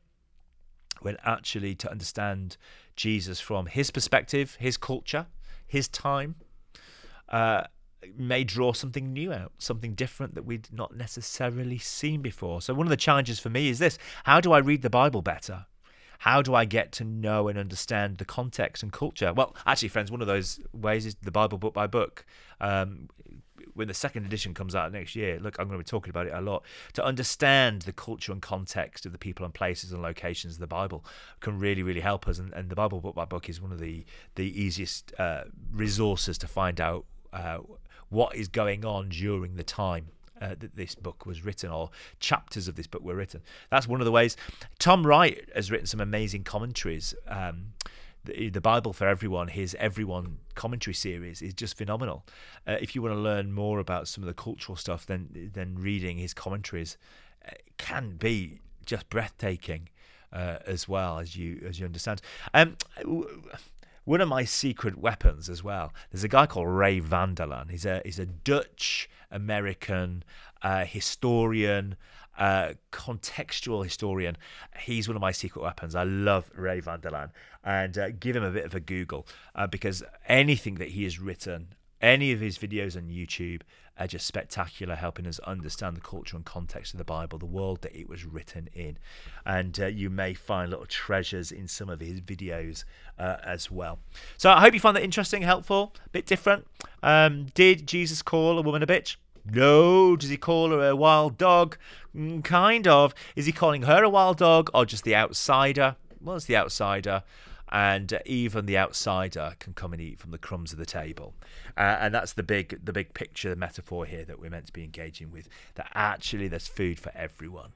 When 1.01 1.17
actually, 1.23 1.75
to 1.75 1.89
understand 1.89 2.57
Jesus 2.95 3.39
from 3.39 3.65
his 3.65 3.89
perspective, 3.89 4.57
his 4.59 4.77
culture, 4.77 5.25
his 5.65 5.87
time, 5.87 6.35
uh, 7.29 7.63
may 8.17 8.43
draw 8.43 8.73
something 8.73 9.13
new 9.13 9.31
out, 9.31 9.53
something 9.57 9.93
different 9.93 10.35
that 10.35 10.43
we'd 10.43 10.67
not 10.73 10.95
necessarily 10.95 11.77
seen 11.77 12.21
before. 12.21 12.61
So, 12.61 12.73
one 12.73 12.85
of 12.85 12.91
the 12.91 12.97
challenges 12.97 13.39
for 13.39 13.49
me 13.49 13.69
is 13.69 13.79
this 13.79 13.97
how 14.25 14.41
do 14.41 14.51
I 14.51 14.57
read 14.57 14.81
the 14.81 14.89
Bible 14.89 15.21
better? 15.21 15.65
How 16.19 16.41
do 16.41 16.53
I 16.53 16.65
get 16.65 16.91
to 16.93 17.05
know 17.05 17.47
and 17.47 17.57
understand 17.57 18.17
the 18.17 18.25
context 18.25 18.83
and 18.83 18.91
culture? 18.91 19.33
Well, 19.33 19.55
actually, 19.65 19.87
friends, 19.87 20.11
one 20.11 20.19
of 20.19 20.27
those 20.27 20.59
ways 20.73 21.05
is 21.05 21.15
the 21.15 21.31
Bible 21.31 21.57
book 21.57 21.73
by 21.73 21.87
book. 21.87 22.25
Um, 22.59 23.07
when 23.79 23.87
the 23.87 23.93
second 23.93 24.25
edition 24.25 24.53
comes 24.53 24.75
out 24.75 24.91
next 24.91 25.15
year, 25.15 25.39
look, 25.39 25.57
I'm 25.57 25.67
going 25.67 25.79
to 25.79 25.83
be 25.83 25.89
talking 25.89 26.09
about 26.09 26.27
it 26.27 26.33
a 26.33 26.41
lot. 26.41 26.65
To 26.93 27.03
understand 27.03 27.83
the 27.83 27.93
culture 27.93 28.33
and 28.33 28.41
context 28.41 29.05
of 29.05 29.13
the 29.13 29.17
people 29.17 29.45
and 29.45 29.53
places 29.53 29.93
and 29.93 30.01
locations 30.01 30.55
of 30.55 30.59
the 30.59 30.67
Bible 30.67 31.05
can 31.39 31.57
really, 31.57 31.81
really 31.81 32.01
help 32.01 32.27
us. 32.27 32.39
And, 32.39 32.51
and 32.51 32.69
the 32.69 32.75
Bible 32.75 32.99
book 32.99 33.15
by 33.15 33.23
book 33.23 33.47
is 33.47 33.61
one 33.61 33.71
of 33.71 33.79
the 33.79 34.03
the 34.35 34.61
easiest 34.61 35.13
uh, 35.17 35.45
resources 35.71 36.37
to 36.39 36.47
find 36.47 36.81
out 36.81 37.05
uh, 37.31 37.59
what 38.09 38.35
is 38.35 38.49
going 38.49 38.83
on 38.83 39.07
during 39.07 39.55
the 39.55 39.63
time 39.63 40.07
uh, 40.41 40.55
that 40.59 40.75
this 40.75 40.93
book 40.93 41.25
was 41.25 41.45
written 41.45 41.71
or 41.71 41.89
chapters 42.19 42.67
of 42.67 42.75
this 42.75 42.87
book 42.87 43.01
were 43.01 43.15
written. 43.15 43.41
That's 43.69 43.87
one 43.87 44.01
of 44.01 44.05
the 44.05 44.11
ways. 44.11 44.35
Tom 44.77 45.07
Wright 45.07 45.47
has 45.55 45.71
written 45.71 45.87
some 45.87 46.01
amazing 46.01 46.43
commentaries. 46.43 47.13
Um, 47.27 47.73
the, 48.25 48.49
the, 48.49 48.61
Bible 48.61 48.93
for 48.93 49.07
Everyone, 49.07 49.47
his 49.47 49.75
Everyone 49.79 50.37
commentary 50.55 50.93
series 50.93 51.41
is 51.41 51.53
just 51.53 51.77
phenomenal. 51.77 52.25
Uh, 52.67 52.77
if 52.81 52.95
you 52.95 53.01
want 53.01 53.15
to 53.15 53.19
learn 53.19 53.51
more 53.51 53.79
about 53.79 54.07
some 54.07 54.23
of 54.23 54.27
the 54.27 54.33
cultural 54.33 54.75
stuff, 54.75 55.05
then 55.05 55.51
then 55.53 55.75
reading 55.77 56.17
his 56.17 56.33
commentaries 56.33 56.97
uh, 57.47 57.51
can 57.77 58.17
be 58.17 58.59
just 58.85 59.09
breathtaking 59.09 59.89
uh, 60.33 60.57
as 60.65 60.87
well 60.87 61.19
as 61.19 61.35
you 61.35 61.61
as 61.67 61.79
you 61.79 61.85
understand. 61.85 62.21
Um, 62.53 62.77
one 64.05 64.21
of 64.21 64.27
my 64.27 64.43
secret 64.43 64.97
weapons 64.97 65.49
as 65.49 65.63
well. 65.63 65.93
There's 66.11 66.23
a 66.23 66.29
guy 66.29 66.47
called 66.47 66.67
Ray 66.67 66.99
Vander 66.99 67.45
Laan. 67.45 67.69
He's 67.69 67.85
a 67.85 68.01
he's 68.03 68.19
a 68.19 68.25
Dutch 68.25 69.09
American 69.31 70.23
uh, 70.61 70.85
historian, 70.85 71.95
contextual 72.91 73.83
historian. 73.83 74.37
He's 74.79 75.07
one 75.07 75.15
of 75.15 75.21
my 75.21 75.31
secret 75.31 75.61
weapons. 75.61 75.95
I 75.95 76.03
love 76.03 76.49
Ray 76.55 76.79
Vander 76.79 77.11
Laan, 77.11 77.31
and 77.63 77.97
uh, 77.97 78.09
give 78.11 78.35
him 78.35 78.43
a 78.43 78.51
bit 78.51 78.65
of 78.65 78.73
a 78.73 78.79
Google 78.79 79.27
uh, 79.55 79.67
because 79.67 80.03
anything 80.27 80.75
that 80.75 80.89
he 80.89 81.03
has 81.03 81.19
written, 81.19 81.67
any 82.01 82.31
of 82.31 82.39
his 82.39 82.57
videos 82.57 82.95
on 82.95 83.09
YouTube 83.09 83.61
are 83.99 84.07
just 84.07 84.25
spectacular, 84.25 84.95
helping 84.95 85.27
us 85.27 85.39
understand 85.39 85.97
the 85.97 86.01
culture 86.01 86.37
and 86.37 86.45
context 86.45 86.93
of 86.93 86.97
the 86.97 87.03
Bible, 87.03 87.37
the 87.37 87.45
world 87.45 87.81
that 87.81 87.93
it 87.93 88.07
was 88.07 88.23
written 88.23 88.69
in. 88.73 88.97
And 89.45 89.77
uh, 89.77 89.87
you 89.87 90.09
may 90.09 90.33
find 90.33 90.69
little 90.69 90.85
treasures 90.85 91.51
in 91.51 91.67
some 91.67 91.89
of 91.89 91.99
his 91.99 92.21
videos 92.21 92.85
uh, 93.17 93.37
as 93.43 93.69
well. 93.69 93.99
So 94.37 94.49
I 94.49 94.61
hope 94.61 94.73
you 94.73 94.79
find 94.79 94.95
that 94.95 95.03
interesting, 95.03 95.41
helpful, 95.41 95.93
a 96.05 96.09
bit 96.09 96.25
different. 96.25 96.65
Um, 97.03 97.47
did 97.53 97.85
Jesus 97.85 98.21
call 98.21 98.57
a 98.57 98.61
woman 98.61 98.81
a 98.83 98.87
bitch? 98.87 99.17
No. 99.45 100.15
Does 100.15 100.29
he 100.29 100.37
call 100.37 100.71
her 100.71 100.89
a 100.89 100.95
wild 100.95 101.37
dog? 101.37 101.77
Mm, 102.15 102.43
kind 102.43 102.87
of. 102.87 103.13
Is 103.35 103.45
he 103.45 103.51
calling 103.51 103.83
her 103.83 104.03
a 104.03 104.09
wild 104.09 104.37
dog 104.37 104.69
or 104.73 104.85
just 104.85 105.03
the 105.03 105.15
outsider? 105.15 105.95
Well, 106.21 106.35
it's 106.35 106.45
the 106.45 106.57
outsider 106.57 107.23
and 107.71 108.13
uh, 108.13 108.19
even 108.25 108.65
the 108.65 108.77
outsider 108.77 109.53
can 109.59 109.73
come 109.73 109.93
and 109.93 110.01
eat 110.01 110.19
from 110.19 110.31
the 110.31 110.37
crumbs 110.37 110.71
of 110.71 110.79
the 110.79 110.85
table. 110.85 111.33
Uh, 111.77 111.97
and 111.99 112.13
that's 112.13 112.33
the 112.33 112.43
big, 112.43 112.79
the 112.83 112.93
big 112.93 113.13
picture, 113.13 113.49
the 113.49 113.55
metaphor 113.55 114.05
here 114.05 114.25
that 114.25 114.39
we're 114.39 114.49
meant 114.49 114.67
to 114.67 114.73
be 114.73 114.83
engaging 114.83 115.31
with. 115.31 115.47
That 115.75 115.89
actually 115.93 116.47
there's 116.47 116.67
food 116.67 116.99
for 116.99 117.11
everyone, 117.15 117.71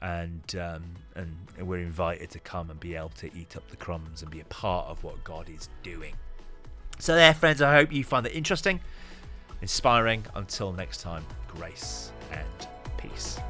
and 0.00 0.56
um, 0.56 0.84
and 1.14 1.36
we're 1.60 1.80
invited 1.80 2.30
to 2.30 2.40
come 2.40 2.70
and 2.70 2.80
be 2.80 2.94
able 2.94 3.10
to 3.10 3.30
eat 3.36 3.56
up 3.56 3.68
the 3.70 3.76
crumbs 3.76 4.22
and 4.22 4.30
be 4.30 4.40
a 4.40 4.46
part 4.46 4.88
of 4.88 5.04
what 5.04 5.22
God 5.24 5.48
is 5.50 5.68
doing. 5.82 6.14
So 6.98 7.14
there, 7.14 7.34
friends, 7.34 7.60
I 7.60 7.74
hope 7.74 7.92
you 7.92 8.04
find 8.04 8.24
that 8.24 8.36
interesting, 8.36 8.80
inspiring. 9.64 10.22
Until 10.34 10.74
next 10.74 11.00
time, 11.00 11.24
grace 11.48 12.12
and 12.30 12.68
peace. 12.98 13.40